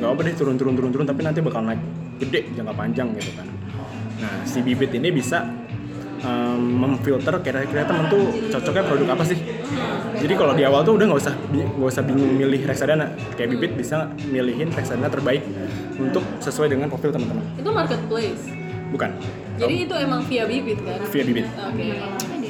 [0.01, 1.81] nggak apa deh turun turun turun turun tapi nanti bakal naik
[2.17, 3.47] gede jangka panjang gitu kan.
[4.21, 5.45] Nah si bibit ini bisa
[6.25, 9.39] em, memfilter kira-kira temen tuh cocoknya produk apa sih.
[10.21, 13.13] Jadi kalau di awal tuh udah nggak usah nggak usah bingung milih reksadana.
[13.37, 15.45] Kayak bibit bisa milihin reksadana terbaik
[16.01, 17.45] untuk sesuai dengan profil teman-teman.
[17.61, 18.43] Itu marketplace.
[18.91, 19.11] Bukan
[19.61, 20.99] Jadi itu emang via bibit kan?
[21.13, 21.47] via bibit.
[21.61, 21.89] Oke.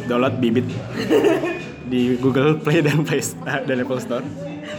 [0.08, 0.66] Download bibit
[1.90, 4.22] di Google Play dan Play dan Apple Store.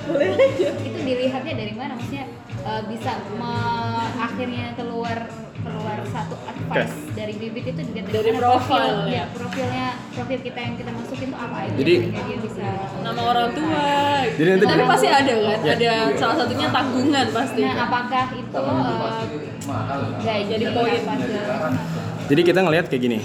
[0.07, 0.69] Boleh aja.
[0.79, 2.25] itu dilihatnya dari mana maksudnya
[2.57, 5.27] eh, bisa me- akhirnya keluar
[5.61, 9.13] keluar satu advice dari bibit itu dilihat Dari mana profil, profil, ya.
[9.13, 12.65] ya profilnya profil kita yang kita masukin tuh apa aja Jadi- dia bisa
[13.01, 13.85] Nama orang tua.
[14.31, 15.57] Jadi nanti Tapi pasti ada kan?
[15.61, 15.73] Ya.
[15.75, 17.61] Ada salah satunya tanggungan pasti.
[17.61, 19.25] nah apakah itu eh,
[20.17, 21.01] gaji Jadi poin.
[22.23, 23.19] Jadi kita ngelihat kayak gini,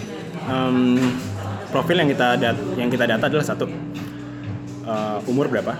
[0.44, 0.76] em,
[1.70, 3.66] profil yang kita dat yang kita data adalah satu
[4.86, 5.78] eh, umur berapa,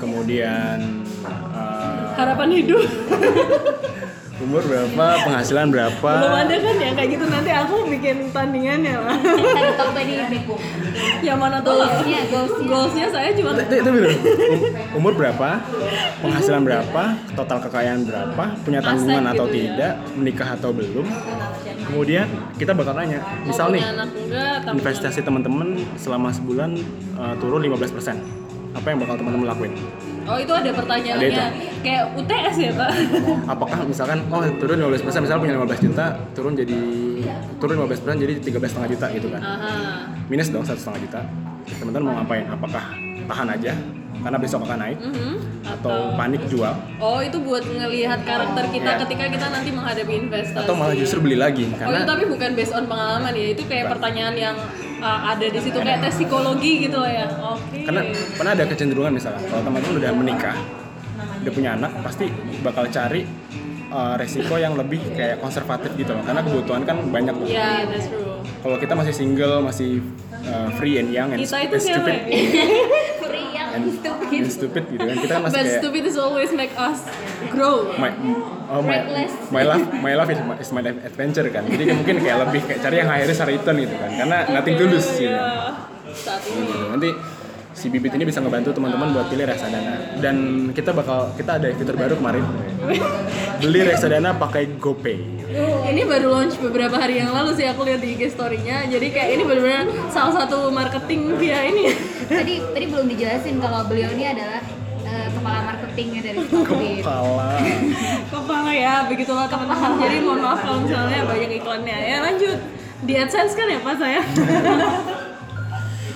[0.00, 1.04] kemudian
[1.54, 2.82] eh, Harapan hidup.
[4.38, 9.16] umur berapa, penghasilan berapa, Belum ada kan ya kayak gitu nanti aku bikin tandingannya lah.
[9.74, 10.14] tahu tadi.
[11.26, 11.74] Yang mana tuh?
[11.74, 12.20] Goalsnya,
[12.66, 13.06] goalsnya.
[13.10, 13.90] Saya cuma itu, itu.
[13.90, 15.58] Um- umur berapa,
[16.22, 17.02] penghasilan berapa,
[17.34, 19.62] total kekayaan berapa, punya tanggungan Aset atau gitu ya.
[19.74, 21.06] tidak, menikah atau belum.
[21.88, 22.26] Kemudian
[22.60, 23.82] kita bakal nanya, misal nih
[24.70, 26.78] investasi teman-teman selama sebulan
[27.18, 28.76] eh, turun 15%.
[28.76, 29.72] Apa yang bakal teman-teman lakuin?
[30.28, 31.32] Oh itu ada pertanyaannya.
[31.32, 31.46] Ada
[31.80, 32.90] kayak UTS ya pak?
[33.48, 36.04] apakah misalkan oh turun 15% misalnya punya 15 juta
[36.36, 36.78] turun jadi
[37.56, 39.40] turun 15% jadi 13,5 juta gitu kan?
[39.40, 39.72] Aha.
[40.28, 41.20] minus dong 1,5 juta.
[41.68, 42.44] Teman-teman mau ngapain?
[42.48, 42.84] Apakah
[43.28, 43.72] tahan aja
[44.18, 45.34] karena besok akan naik Mhm.
[45.68, 49.00] atau panik jual Oh itu buat ngelihat karakter kita Iya.
[49.02, 50.58] ketika kita nanti menghadapi investasi.
[50.58, 53.62] atau malah justru beli lagi Oh itu karena tapi bukan based on pengalaman ya, itu
[53.64, 54.56] kayak pertanyaan yang
[54.98, 57.26] uh, ada di situ kayak tes psikologi gitu loh ya.
[57.28, 57.78] Oke.
[57.82, 58.00] karena
[58.34, 60.56] pernah ada kecenderungan misalnya kalau teman-teman udah menikah
[61.38, 62.26] udah punya anak pasti
[62.60, 63.22] bakal cari
[63.88, 67.46] uh, resiko yang lebih kayak konservatif gitu loh karena kebutuhan kan banyak tuh.
[67.46, 68.42] Ya, that's true.
[68.58, 70.02] kalau kita masih single masih
[70.42, 72.16] uh, free and young and, Kita itu and stupid
[73.74, 76.74] and, stupid and stupid gitu kan kita kan masih But kayak stupid is always make
[76.78, 76.98] us
[77.52, 77.92] grow.
[77.96, 78.10] my
[78.72, 79.32] oh my Reckless.
[79.52, 82.80] my life my life is my, is my adventure kan jadi mungkin kayak lebih kayak
[82.84, 85.36] cari yang high risk high return gitu kan karena nothing to lose gitu.
[86.08, 86.66] Saat ini.
[86.66, 86.86] Gitu.
[86.88, 87.10] nanti
[87.78, 91.94] si bibit ini bisa ngebantu teman-teman buat pilih reksadana dan kita bakal kita ada fitur
[91.94, 92.42] baru kemarin
[93.62, 95.38] beli reksadana pakai GoPay
[95.88, 98.84] Ini baru launch beberapa hari yang lalu sih aku lihat di IG story-nya.
[98.84, 101.88] Jadi kayak ini benar-benar salah satu marketing via ini.
[102.28, 104.60] tadi tadi belum dijelasin kalau beliau ini adalah
[105.08, 107.56] eh, kepala marketingnya dari Stockbit kepala
[108.36, 109.90] Kepala ya, begitulah teman-teman.
[109.96, 111.96] Jadi mohon maaf kalau misalnya banyak iklannya.
[111.96, 112.58] Ya lanjut.
[113.08, 114.20] Di AdSense kan ya Pak saya?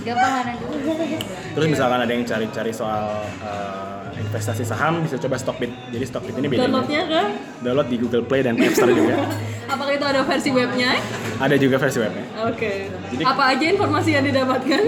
[0.03, 0.53] gampang mana
[1.53, 3.05] terus misalkan ada yang cari-cari soal
[3.41, 7.27] uh, investasi saham bisa coba Stockbit jadi Stockbit ini bedanya Downloadnya kan?
[7.61, 9.15] download di Google Play dan App Store juga
[9.73, 10.91] Apakah itu ada versi webnya?
[11.39, 12.73] ada juga versi webnya Oke.
[13.09, 14.81] Jadi- Apa aja informasi yang didapatkan?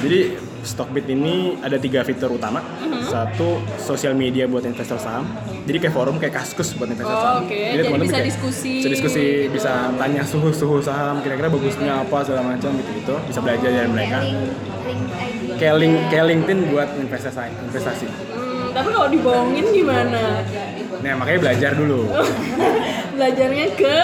[0.00, 0.18] Jadi
[0.66, 2.58] Stockbit ini ada tiga fitur utama.
[2.60, 3.06] Mm-hmm.
[3.06, 5.24] Satu sosial media buat investor saham.
[5.64, 7.46] Jadi kayak forum kayak kaskus buat investor Oh, saham.
[7.46, 7.54] oke.
[7.54, 8.72] Jadi teman-teman bisa kayak diskusi.
[8.82, 13.14] Bisa diskusi, bisa tanya suhu-suhu saham, kira-kira bagusnya apa segala macam gitu-gitu.
[13.24, 14.18] Bisa belajar dari mereka.
[15.56, 18.06] Kayak link kayak LinkedIn buat investasi investasi.
[18.06, 20.44] Hmm, tapi kalau dibohongin gimana?
[21.00, 22.10] Nah, makanya belajar dulu.
[23.16, 23.94] Belajarnya ke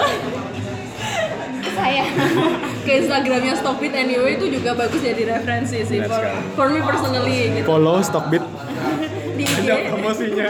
[1.75, 2.05] saya.
[2.83, 6.55] ke Instagramnya Stockbit anyway itu juga bagus jadi referensi sih Benar for, sekali.
[6.59, 8.43] for me personally gitu Follow Stockbit.
[9.33, 9.65] di IG.
[9.65, 10.47] Ada promosinya.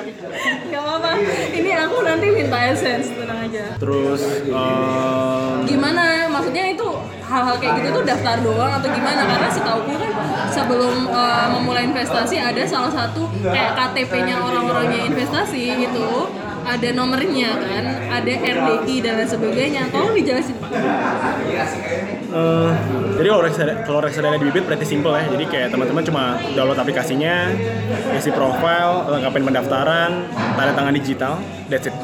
[0.69, 1.11] Gak apa-apa.
[1.55, 3.63] Ini aku nanti minta essence tenang aja.
[3.79, 6.27] Terus em, Gimana?
[6.27, 6.88] Maksudnya itu
[7.23, 9.21] hal-hal kayak gitu tuh daftar doang atau gimana?
[9.23, 10.11] Karena setauku kan
[10.51, 16.27] sebelum uh, memulai investasi ada salah satu kayak KTP-nya orang-orangnya investasi gitu
[16.64, 19.82] ada nomornya kan, ada RDI dan lain sebagainya.
[19.91, 20.70] Tolong dijelasin Pak.
[22.34, 22.72] Eh,
[23.22, 25.22] jadi kalau reksadana, kalau reksadana di bibit pretty simple ya.
[25.30, 26.24] Jadi kayak teman-teman cuma
[26.57, 27.53] download aplikasinya,
[28.18, 30.11] isi profile, lengkapin pendaftaran,
[30.57, 31.38] tanda tangan digital,
[31.70, 31.95] that's it.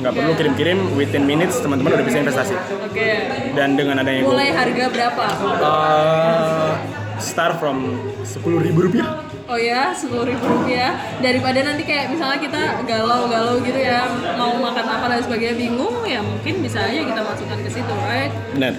[0.00, 2.56] Nggak perlu kirim-kirim, within minutes teman-teman udah bisa investasi.
[2.56, 3.10] Oke.
[3.52, 5.24] Dan dengan adanya Mulai harga berapa?
[5.60, 6.72] eh,
[7.20, 9.29] start from sepuluh ribu rupiah.
[9.50, 10.94] Oh ya, sepuluh ribu rupiah.
[11.18, 14.06] Daripada nanti kayak misalnya kita galau-galau gitu ya,
[14.38, 18.30] mau makan apa dan sebagainya bingung, ya mungkin bisa aja kita masukkan ke situ, right?
[18.54, 18.78] Benar.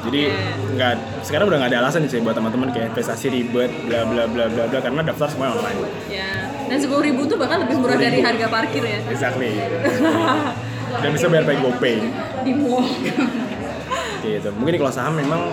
[0.00, 0.32] Jadi
[0.80, 0.94] nggak
[1.28, 4.64] sekarang udah nggak ada alasan sih buat teman-teman kayak investasi ribet bla bla bla bla
[4.72, 5.84] bla karena daftar semua online.
[6.08, 6.48] Ya.
[6.72, 9.04] Dan sepuluh ribu tuh bahkan lebih murah dari harga parkir ya.
[9.04, 9.52] Exactly.
[11.04, 11.96] Dan bisa bayar pakai GoPay.
[12.48, 12.88] Di mall.
[14.24, 14.48] gitu.
[14.56, 15.52] Mungkin kalau saham memang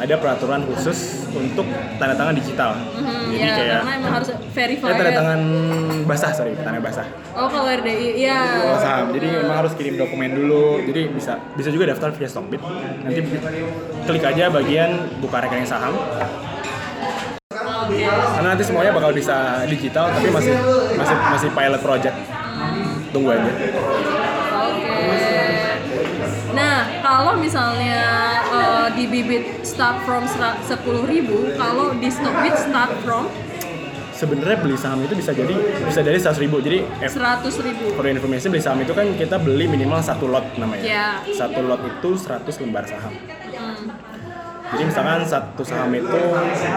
[0.00, 1.68] ada peraturan khusus untuk
[2.00, 2.72] tanda tangan digital.
[3.28, 4.88] Jadi ya, kayak karena emang harus verify.
[4.88, 5.40] eh, tanda tangan
[6.04, 7.06] basah sorry, tanda basah.
[7.32, 8.40] Oh kalau RDI, ya.
[8.60, 10.80] Kalau saham, jadi emang harus kirim dokumen dulu.
[10.84, 12.60] Jadi bisa bisa juga daftar via Stockbit.
[13.04, 13.20] Nanti
[14.04, 14.90] klik aja bagian
[15.20, 15.92] buka rekening saham.
[17.92, 20.54] Karena nanti semuanya bakal bisa digital, tapi masih
[20.96, 22.16] masih masih pilot project.
[23.12, 23.44] Tunggu aja.
[23.44, 24.96] Oke.
[26.52, 28.00] Nah, kalau misalnya
[28.48, 30.24] eh, di bibit start from
[30.64, 33.28] sepuluh ribu, kalau di Stockbit start from
[34.12, 35.50] Sebenarnya beli saham itu bisa jadi
[35.82, 36.62] bisa dari 100 ribu.
[36.62, 37.90] Jadi eh, seratus ribu.
[37.98, 40.84] for information beli saham itu kan kita beli minimal satu lot namanya.
[40.86, 41.08] Ya.
[41.26, 43.10] Satu lot itu 100 lembar saham.
[43.10, 43.90] Hmm.
[44.72, 46.20] Jadi misalkan satu saham itu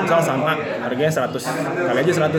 [0.03, 0.57] misal saham A
[0.89, 1.37] harganya 100
[1.85, 2.33] kali aja 100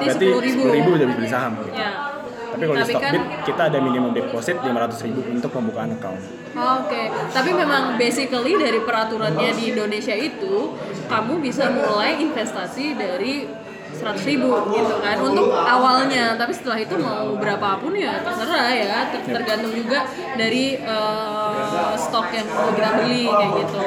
[0.00, 0.80] Berarti 10.000.
[0.80, 1.52] 10.000 udah bisa beli saham.
[1.60, 1.70] gitu.
[1.76, 2.21] Ya.
[2.62, 6.22] Tapi kalau di Stockbit kan- kita ada minimum deposit 500 ribu untuk pembukaan account.
[6.52, 7.02] Oke,
[7.32, 13.50] tapi memang basically dari peraturannya di Indonesia itu kamu bisa mulai investasi dari
[13.92, 16.34] 100 ribu gitu kan untuk awalnya.
[16.34, 19.10] Tapi setelah itu mau berapapun ya terserah ya.
[19.10, 23.84] Ter- tergantung juga dari eh, stok yang mau kita beli kayak gitu.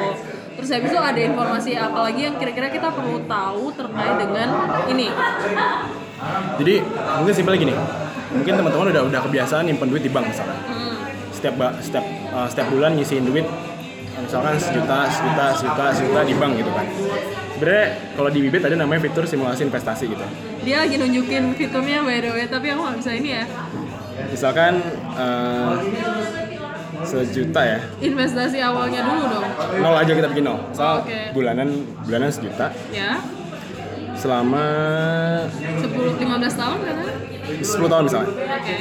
[0.56, 4.48] Terus habis itu ada informasi apa lagi yang kira-kira kita perlu tahu terkait dengan
[4.86, 5.08] ini?
[6.56, 6.74] Jadi
[7.20, 7.74] mungkin simpelnya gini.
[8.36, 10.56] Mungkin teman-teman udah udah kebiasaan nyimpen duit di bank misalkan.
[10.62, 10.96] Hmm,
[11.30, 13.46] Setiap setiap uh, setiap bulan ngisiin duit
[14.16, 16.86] misalkan sejuta, sejuta, sejuta, sejuta di bank gitu kan.
[17.52, 20.24] Sebenarnya kalau di Bibit ada namanya fitur simulasi investasi gitu.
[20.60, 23.44] dia lagi nunjukin fiturnya by the way tapi aku nggak bisa ini ya
[24.26, 24.72] Misalkan
[25.14, 25.78] uh,
[27.00, 29.46] sejuta ya, investasi awalnya dulu dong
[29.78, 30.58] nol aja kita bikin nol.
[30.66, 31.30] Misal Oke.
[31.30, 31.68] bulanan
[32.02, 33.20] bulanan sejuta ya
[34.12, 34.64] selama
[35.54, 35.86] 10
[36.18, 36.24] 15
[36.56, 36.96] tahun kan
[37.46, 38.30] 10 tahun misalnya.
[38.32, 38.74] Oke.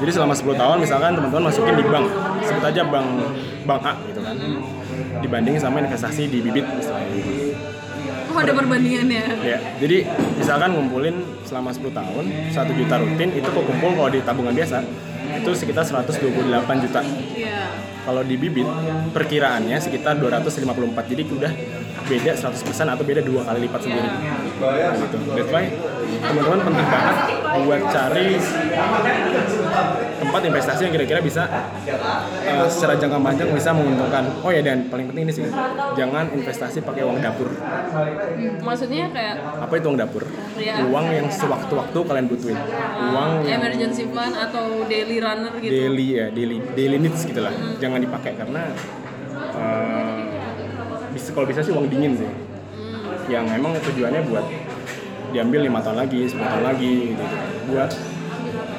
[0.00, 2.06] Jadi selama 10 tahun misalkan teman-teman masukin di bank,
[2.44, 3.08] sebut aja bank
[3.68, 4.34] bank A gitu kan.
[5.18, 7.10] Dibandingin sama investasi di bibit misalnya.
[8.28, 9.24] Oh ada perbandingannya.
[9.40, 10.04] Ya, jadi
[10.36, 11.16] misalkan ngumpulin
[11.48, 14.84] selama 10 tahun, 1 juta rutin itu kok kumpul kalau di tabungan biasa
[15.38, 17.00] itu sekitar 128 juta.
[17.34, 17.60] Iya.
[18.08, 18.64] Kalau di bibit
[19.12, 21.12] perkiraannya sekitar 254.
[21.12, 21.52] Jadi udah
[22.08, 24.08] beda 100% atau beda dua kali lipat sendiri.
[24.08, 25.16] Gitu.
[25.36, 25.68] That's why
[26.08, 27.16] teman-teman penting banget
[27.68, 28.28] buat cari
[30.18, 31.42] tempat investasi yang kira-kira bisa
[31.84, 34.24] eh, secara jangka panjang bisa menguntungkan.
[34.40, 35.44] Oh ya dan paling penting ini sih,
[35.96, 37.52] jangan investasi pakai uang dapur.
[38.64, 39.34] Maksudnya kayak
[39.68, 40.22] Apa itu uang dapur?
[40.56, 40.88] Iya.
[40.88, 42.58] Uang yang sewaktu-waktu kalian butuhin.
[43.12, 45.70] Uang yang emergency fund atau daily runner gitu.
[45.72, 47.52] daily ya, daily daily needs gitu lah.
[47.78, 48.62] Jangan dipakai karena
[51.12, 52.30] bisa kalau bisa sih uang dingin sih.
[53.28, 54.46] Yang memang tujuannya buat
[55.28, 57.24] diambil lima tahun lagi, 10 tahun lagi gitu.
[57.74, 57.90] Buat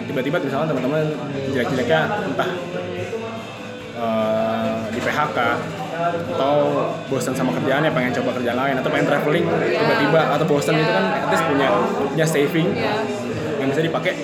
[0.09, 1.03] tiba-tiba misalnya teman-teman
[1.53, 2.49] jelek-jeleknya entah
[3.93, 5.37] eh, di PHK
[6.33, 6.55] atau
[7.11, 11.05] bosan sama kerjaannya pengen coba kerjaan lain atau pengen traveling tiba-tiba atau bosan itu kan
[11.27, 11.67] at least punya
[12.07, 12.93] punya saving Iya.
[13.59, 14.15] yang bisa dipakai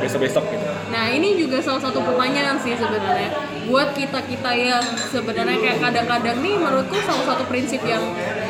[0.00, 0.67] besok-besok gitu.
[0.98, 3.30] Nah ini juga salah satu pertanyaan sih sebenarnya
[3.70, 8.02] buat kita kita yang sebenarnya kayak kadang-kadang nih menurutku salah satu prinsip yang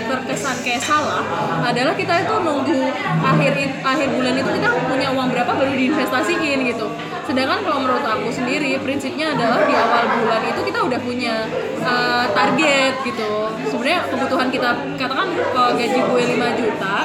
[0.08, 1.20] terkesan kayak salah
[1.60, 2.88] adalah kita itu nunggu
[3.20, 3.52] akhir
[3.84, 6.88] akhir bulan itu kita punya uang berapa baru diinvestasiin gitu.
[7.28, 11.44] Sedangkan kalau menurut aku sendiri prinsipnya adalah di awal bulan itu kita udah punya
[11.84, 13.52] uh, target gitu.
[13.68, 16.96] Sebenarnya kebutuhan kita katakan uh, gaji gue 5 juta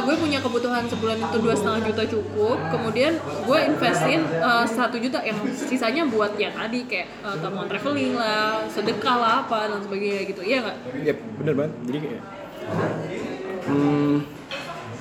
[0.00, 2.58] gue punya kebutuhan sebulan itu dua setengah juta cukup.
[2.72, 8.14] Kemudian gue investin eh, satu juta yang sisanya buat ya tadi kayak uh, teman traveling
[8.16, 10.40] lah sedekah lah apa dan sebagainya gitu.
[10.42, 10.76] Iya nggak?
[11.04, 11.72] Ya bener banget.
[11.86, 12.22] Jadi kayak
[13.68, 14.16] hmm,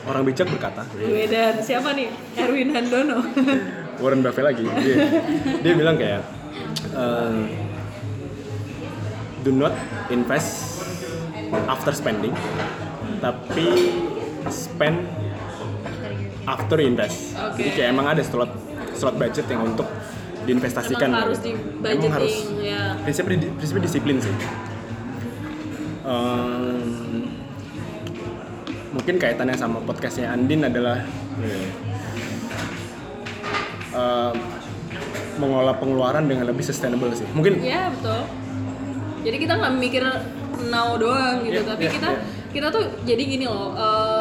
[0.10, 0.82] orang bijak berkata.
[0.94, 2.10] Gue dan siapa nih?
[2.38, 3.20] Erwin Handono.
[4.04, 4.66] Warren Buffett lagi.
[4.66, 4.96] Dia,
[5.62, 6.22] dia bilang kayak
[6.98, 7.41] eh,
[9.46, 9.74] do not
[10.10, 10.82] invest
[11.70, 12.34] after spending
[13.24, 13.68] tapi
[14.48, 15.06] spend
[16.44, 17.56] after invest Oke.
[17.58, 18.52] jadi kayak emang ada slot
[18.94, 19.88] slot budget yang untuk
[20.44, 24.36] diinvestasikan emang harus di Emang harus budgeting ya prinsipnya di- prinsipnya disiplin sih
[26.04, 27.32] Em,
[28.91, 31.00] mungkin kaitannya sama podcastnya Andin adalah
[33.89, 34.36] em,
[35.34, 38.22] mengolah pengeluaran dengan lebih sustainable sih mungkin Iya betul.
[39.24, 40.04] Jadi kita nggak mikir
[40.66, 42.22] now doang gitu, Iya, tapi iya, kita iya.
[42.52, 43.72] kita tuh jadi gini loh.
[43.74, 44.12] eh,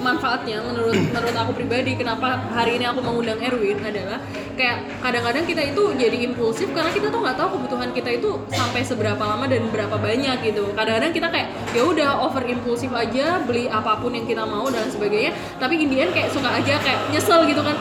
[0.00, 4.22] manfaatnya menurut menurut aku pribadi kenapa hari ini aku mengundang Erwin adalah
[4.58, 8.82] kayak kadang-kadang kita itu jadi impulsif karena kita tuh nggak tahu kebutuhan kita itu sampai
[8.82, 10.74] seberapa lama dan berapa banyak gitu.
[10.74, 14.90] Kadang-kadang kita kayak ya udah over impulsif aja beli apa pun yang kita mau dan
[14.90, 15.34] sebagainya.
[15.62, 17.76] Tapi Indian kayak suka aja kayak nyesel gitu kan.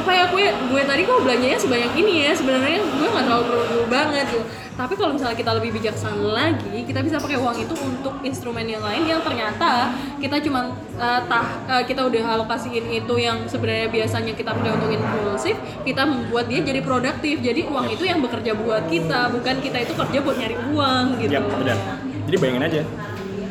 [0.00, 0.24] Kenapa ya?
[0.32, 2.32] Gue gue tadi kok belanjanya sebanyak ini ya.
[2.32, 4.40] Sebenarnya gue nggak terlalu perlu banget gitu.
[4.80, 8.80] Tapi kalau misalnya kita lebih bijaksana lagi kita bisa pakai uang itu untuk instrumen yang
[8.80, 14.32] lain yang ternyata kita cuma uh, tah uh, kita udah alokasiin itu yang sebenarnya biasanya
[14.32, 17.44] kita pakai untuk impulsif kita membuat dia jadi produktif.
[17.44, 21.28] Jadi uang itu yang bekerja buat kita bukan kita itu kerja buat nyari uang gitu.
[21.28, 21.76] Ya benar.
[22.24, 22.80] Jadi bayangin aja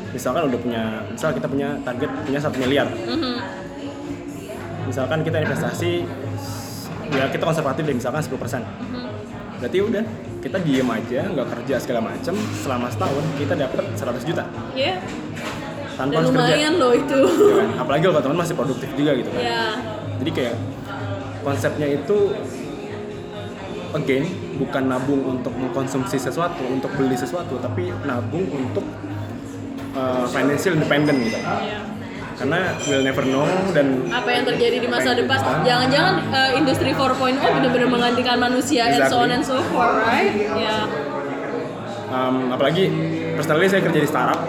[0.09, 0.83] misalkan udah punya
[1.13, 2.89] misal kita punya target punya satu miliar.
[2.89, 3.61] Mhm.
[4.89, 6.01] misalkan kita investasi
[7.09, 9.09] ya kita konservatif deh misalkan 10% Mhm.
[9.59, 10.03] berarti udah
[10.39, 14.43] kita diem aja nggak kerja segala macem selama setahun kita dapat 100 juta.
[14.71, 14.95] Ya
[15.99, 16.47] tanpa dan harus kerja.
[16.47, 17.19] lumayan loh itu.
[17.27, 17.69] Ya kan?
[17.83, 19.41] apalagi kalau teman masih produktif juga gitu kan.
[19.43, 19.63] Ya
[20.19, 20.55] jadi kayak
[21.43, 22.17] konsepnya itu
[23.91, 28.85] again bukan nabung untuk mengkonsumsi sesuatu untuk beli sesuatu tapi nabung untuk
[29.91, 31.35] uh, financial independent gitu.
[31.35, 31.79] Ya.
[32.39, 35.35] Karena we'll never know dan apa yang terjadi di masa depan?
[35.61, 40.31] jangan-jangan uh, industri 4.0 benar-benar menggantikan manusia and so on and so forth right?
[40.55, 40.87] Ya.
[42.09, 42.89] Um, apalagi
[43.35, 44.39] personally saya kerja di startup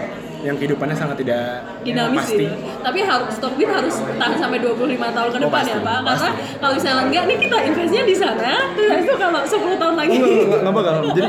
[0.40, 2.48] yang kehidupannya sangat tidak dinamis pasti.
[2.48, 2.56] gitu.
[2.80, 5.98] Tapi harus stock bid harus tahan sampai 25 tahun ke Oh, depan pasti, ya, Pak.
[6.00, 6.30] Karena pasti.
[6.56, 10.16] kalau misalnya enggak nih kita investnya di sana, itu kalau 10 tahun lagi.
[10.16, 11.28] Oh, nggak, nggak, nggak bakal jadi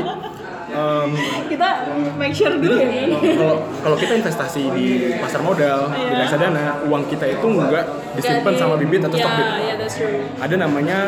[0.72, 1.10] um,
[1.46, 1.68] kita
[2.14, 2.88] make sure dulu ya.
[3.34, 6.16] kalau kalau kita investasi di pasar modal di Iya.
[6.20, 10.20] reksadana uang kita itu nggak disimpan sama bibit atau ya, stock bid Ya, that's true.
[10.36, 10.98] ada namanya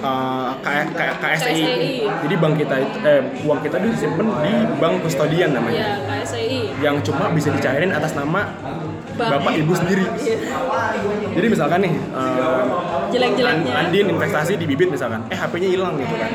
[0.00, 1.52] uh, K- K- KSI.
[1.54, 1.62] KSI.
[2.22, 5.86] Jadi bank kita itu eh uang kita itu disimpan di bank kustodian Ya, namanya.
[6.02, 6.76] KSI.
[6.78, 8.52] Yang cuma bisa dicairin atas nama
[9.12, 10.04] bapak ibu sendiri.
[10.16, 10.36] Iya.
[11.32, 12.64] Jadi misalkan nih uh,
[13.08, 13.70] Jelek-jeleknya.
[13.70, 16.30] An- Andin investasi di bibit misalkan, eh HP-nya hilang gitu kan.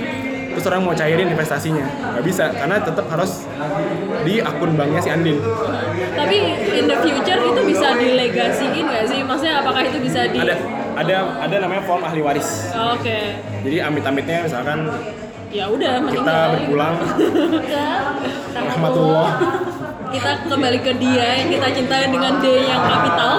[0.58, 3.46] Terus orang mau cairin investasinya, nggak bisa karena tetap harus
[4.26, 5.38] di akun banknya si Andin.
[6.18, 6.38] Tapi
[6.82, 9.22] in the future itu bisa dilegasiin nggak sih?
[9.22, 10.58] Maksudnya apakah itu bisa di Ada
[10.98, 12.74] ada ada namanya form ahli waris.
[12.74, 13.38] Oke.
[13.38, 14.90] Jadi amit-amitnya misalkan
[15.54, 16.96] Ya udah kita berpulang
[18.68, 19.30] rahmatullah
[20.10, 23.34] Kita kembali ke dia yang kita cintai dengan D yang kapital.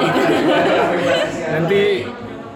[1.49, 1.83] nanti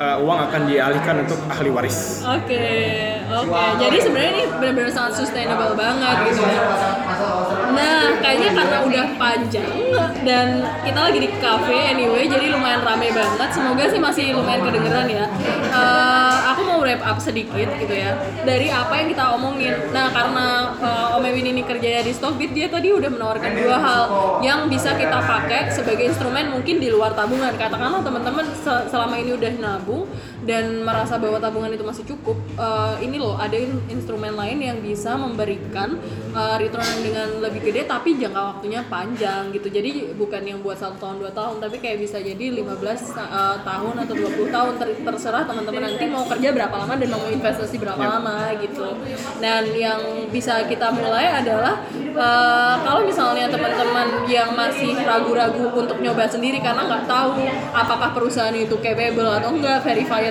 [0.02, 2.20] uh, uang akan dialihkan untuk ahli waris.
[2.26, 2.60] Oke,
[3.40, 3.64] oke.
[3.80, 6.60] Jadi sebenarnya ini benar-benar sangat sustainable banget gitu ya.
[7.72, 9.72] Nah, kayaknya karena udah panjang
[10.28, 13.48] dan kita lagi di cafe anyway, jadi lumayan rame banget.
[13.48, 15.24] Semoga sih masih lumayan kedengeran ya.
[15.72, 18.12] Eh, aku mau wrap up sedikit gitu ya
[18.44, 19.72] dari apa yang kita omongin.
[19.88, 20.46] Nah, karena
[20.84, 24.02] eh, Om Ewin ini kerjanya di Stockbit, dia tadi udah menawarkan dua hal
[24.44, 27.56] yang bisa kita pakai sebagai instrumen mungkin di luar tabungan.
[27.56, 30.04] Katakanlah teman-teman se- selama ini udah nabung
[30.42, 34.78] dan merasa bahwa tabungan itu masih cukup, eh, ini loh ada in- instrumen lain yang
[34.82, 35.94] bisa memberikan
[36.32, 39.68] eh, return dengan lebih gede tapi jangka waktunya panjang gitu.
[39.68, 43.94] Jadi bukan yang buat satu tahun dua tahun tapi kayak bisa jadi 15 eh, tahun
[44.00, 48.00] atau 20 tahun Ter- terserah teman-teman nanti mau kerja berapa lama dan mau investasi berapa
[48.00, 48.96] lama gitu.
[49.38, 50.00] Dan yang
[50.32, 56.88] bisa kita mulai adalah eh, kalau misalnya teman-teman yang masih ragu-ragu untuk nyoba sendiri karena
[56.88, 57.44] nggak tahu
[57.76, 59.84] apakah perusahaan itu capable atau enggak,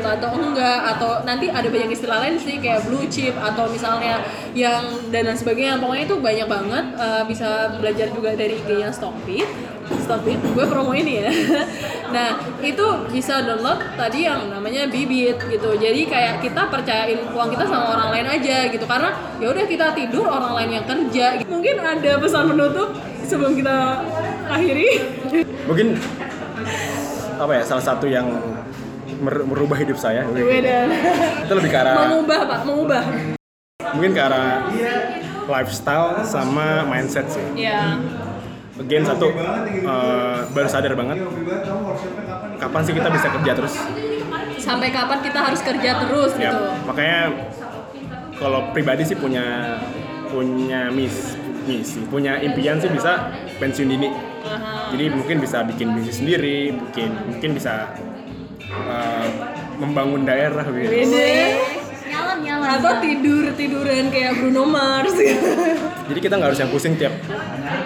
[0.04, 4.22] atau enggak, atau nanti ada banyak istilah lain sih kayak blue chip atau misalnya
[4.58, 4.84] yang
[5.14, 5.80] dan lain sebagainya.
[5.80, 9.48] Pokoknya itu banyak banget eh, bisa belajar juga dari IG-nya Stockbit.
[9.92, 11.32] Stockbit, gue promo ini ya.
[12.16, 15.70] nah itu bisa download tadi yang namanya Bibit gitu.
[15.76, 19.12] Jadi kayak kita percayain uang kita sama orang lain aja gitu karena
[19.44, 21.44] ya udah kita tidur orang lain yang kerja.
[21.44, 22.96] Mungkin ada pesan penutup
[23.28, 24.04] sebelum kita
[24.48, 24.90] akhiri.
[25.68, 25.88] Mungkin
[27.42, 28.28] apa ya salah satu yang
[29.22, 30.26] merubah hidup saya.
[30.28, 30.90] Beda.
[31.46, 33.04] Itu lebih ke arah Mengubah pak, mengubah.
[33.92, 34.66] mungkin ke arah
[35.48, 37.44] lifestyle sama mindset sih.
[37.56, 37.98] Ya.
[38.80, 41.22] Again satu eh, baru sadar banget
[42.58, 43.76] kapan sih kita bisa kerja terus.
[44.58, 46.66] Sampai kapan kita harus kerja terus Ya, gitu.
[46.86, 47.22] makanya
[48.38, 49.78] kalau pribadi sih punya
[50.30, 54.10] punya miss misi, punya impian sih bisa pensiun dini.
[54.42, 54.90] Aha.
[54.90, 57.94] Jadi mungkin bisa bikin bisnis sendiri, mungkin mungkin bisa
[58.72, 59.28] eh,
[59.78, 60.90] membangun daerah gitu.
[60.90, 61.28] Beda.
[62.12, 62.70] Nyalam nyalam.
[62.76, 65.48] Atau tidur tiduran kayak Bruno Mars gitu.
[66.12, 67.14] Jadi kita nggak harus yang pusing tiap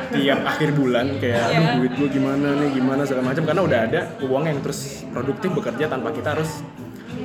[0.10, 1.58] tiap akhir bulan kayak Iya.
[1.62, 5.54] aduh duit gue gimana nih gimana segala macam karena udah ada uang yang terus produktif
[5.54, 6.66] bekerja tanpa kita harus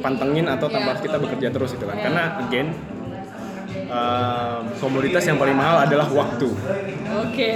[0.00, 1.02] pantengin atau tanpa Iya.
[1.08, 1.96] kita bekerja terus gitu kan.
[1.96, 2.04] Iya.
[2.04, 2.68] Karena again
[3.90, 6.48] eh, komoditas yang paling mahal adalah waktu.
[7.26, 7.50] Oke.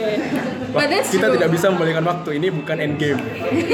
[0.74, 1.35] That's kita true.
[1.39, 3.20] tidak bisa membelikan waktu ini bukan end game.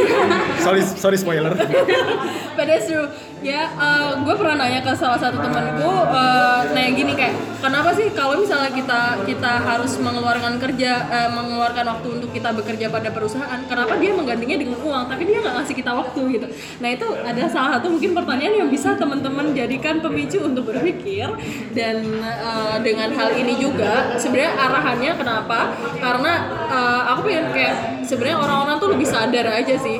[0.65, 1.57] sorry sorry spoiler.
[2.57, 3.09] But that's true.
[3.41, 3.73] Ya,
[4.21, 7.33] gue pernah nanya ke salah satu temanku, uh, nanya gini kayak,
[7.65, 12.93] kenapa sih kalau misalnya kita kita harus mengeluarkan kerja, eh, mengeluarkan waktu untuk kita bekerja
[12.93, 16.47] pada perusahaan, kenapa dia menggantinya dengan uang, tapi dia nggak ngasih kita waktu gitu.
[16.85, 21.33] Nah itu ada salah satu mungkin pertanyaan yang bisa teman-teman jadikan pemicu untuk berpikir
[21.73, 22.50] dan uh,
[22.81, 25.75] dengan hal ini juga sebenarnya arahannya kenapa?
[25.99, 26.33] Karena
[26.71, 29.99] uh, aku pengen kayak sebenarnya orang-orang tuh lebih sadar aja sih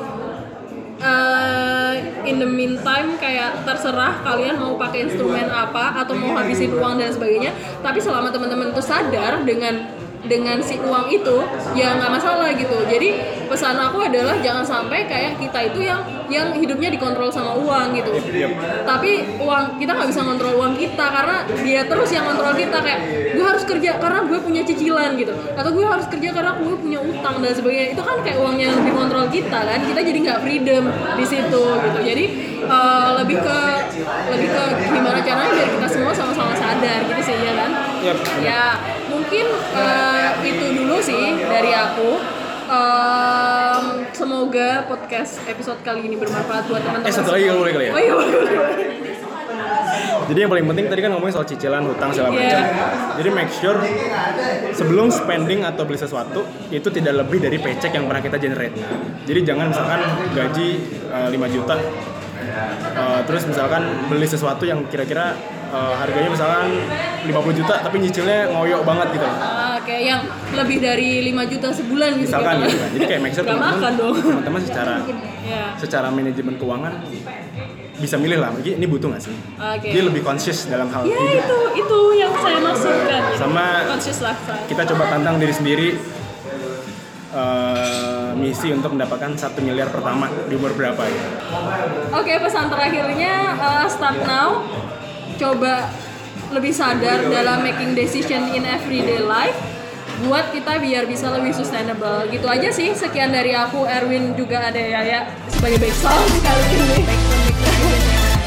[1.01, 1.93] eh,
[2.29, 7.09] in the meantime kayak terserah kalian mau pakai instrumen apa atau mau habisin uang dan
[7.09, 11.37] sebagainya tapi selama teman-teman itu sadar dengan dengan si uang itu
[11.73, 12.77] ya nggak masalah gitu.
[12.85, 13.09] Jadi
[13.49, 16.01] pesan aku adalah jangan sampai kayak kita itu yang
[16.31, 18.15] yang hidupnya dikontrol sama uang gitu.
[18.31, 18.51] Yep.
[18.87, 22.99] tapi uang kita nggak bisa kontrol uang kita karena dia terus yang kontrol kita kayak
[23.35, 25.33] gue harus kerja karena gue punya cicilan gitu.
[25.57, 27.97] Atau gue harus kerja karena gue punya utang dan sebagainya.
[27.97, 29.79] Itu kan kayak uangnya yang lebih kontrol kita kan?
[29.83, 30.83] Kita jadi nggak freedom
[31.19, 31.99] di situ gitu.
[31.99, 32.25] Jadi
[32.63, 33.59] eh, lebih ke
[34.31, 34.63] lebih ke
[34.95, 37.71] gimana caranya biar kita semua sama-sama sadar gitu sih ya kan?
[38.01, 38.17] Yap.
[38.41, 38.63] ya
[39.31, 42.19] mungkin eh, itu dulu sih dari aku
[42.71, 47.85] Em, semoga podcast episode kali ini bermanfaat buat teman-teman Eh, satu lagi kalau boleh kali
[47.87, 47.91] ya?
[47.91, 48.31] oh iya boleh.
[50.27, 52.39] Jadi yang paling penting tadi kan ngomongin soal cicilan, hutang segala Iya.
[52.39, 52.61] macam.
[53.19, 53.75] Jadi make sure
[54.71, 58.75] sebelum spending atau beli sesuatu itu tidak lebih dari paycheck yang pernah kita generate.
[59.23, 59.99] Jadi jangan misalkan
[60.31, 60.67] gaji
[61.11, 65.35] eh, 5 juta eh, terus misalkan beli sesuatu yang kira-kira
[65.71, 66.67] eh, harganya misalkan
[67.23, 69.27] 50 juta tapi nyicilnya ngoyo banget gitu.
[69.27, 72.89] Ah, kayak yang lebih dari 5 juta sebulan gitu Misalkan gitu gitu kan.
[72.91, 74.93] Jadi kayak make sure teman-teman teman-teman secara
[75.51, 76.93] ya secara manajemen keuangan
[78.01, 79.35] bisa milih lah, ini ini butuh nggak sih?
[79.61, 79.87] Oke.
[79.93, 81.37] Dia lebih conscious dalam hal ya hidup.
[81.37, 83.21] itu itu yang saya maksudkan.
[83.37, 85.87] Sama- conscious lifestyle kita coba tantang diri sendiri
[87.31, 91.23] eh, misi untuk mendapatkan satu miliar pertama di umur berapa ya
[92.11, 94.65] Oke, pesan terakhirnya uh, start now
[95.41, 95.89] coba
[96.53, 99.57] lebih sadar dalam making decision in everyday life
[100.21, 102.29] buat kita biar bisa lebih sustainable.
[102.29, 102.93] Gitu aja sih.
[102.93, 103.89] Sekian dari aku.
[103.89, 107.01] Erwin juga ada Yaya sebagai background kali ini.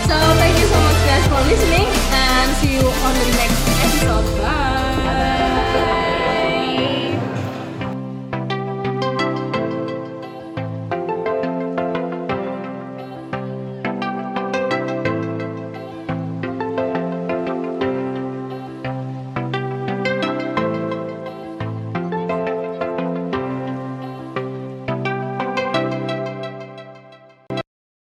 [0.06, 4.26] So thank you so much guys for listening and see you on the next episode.
[4.38, 5.53] Bye.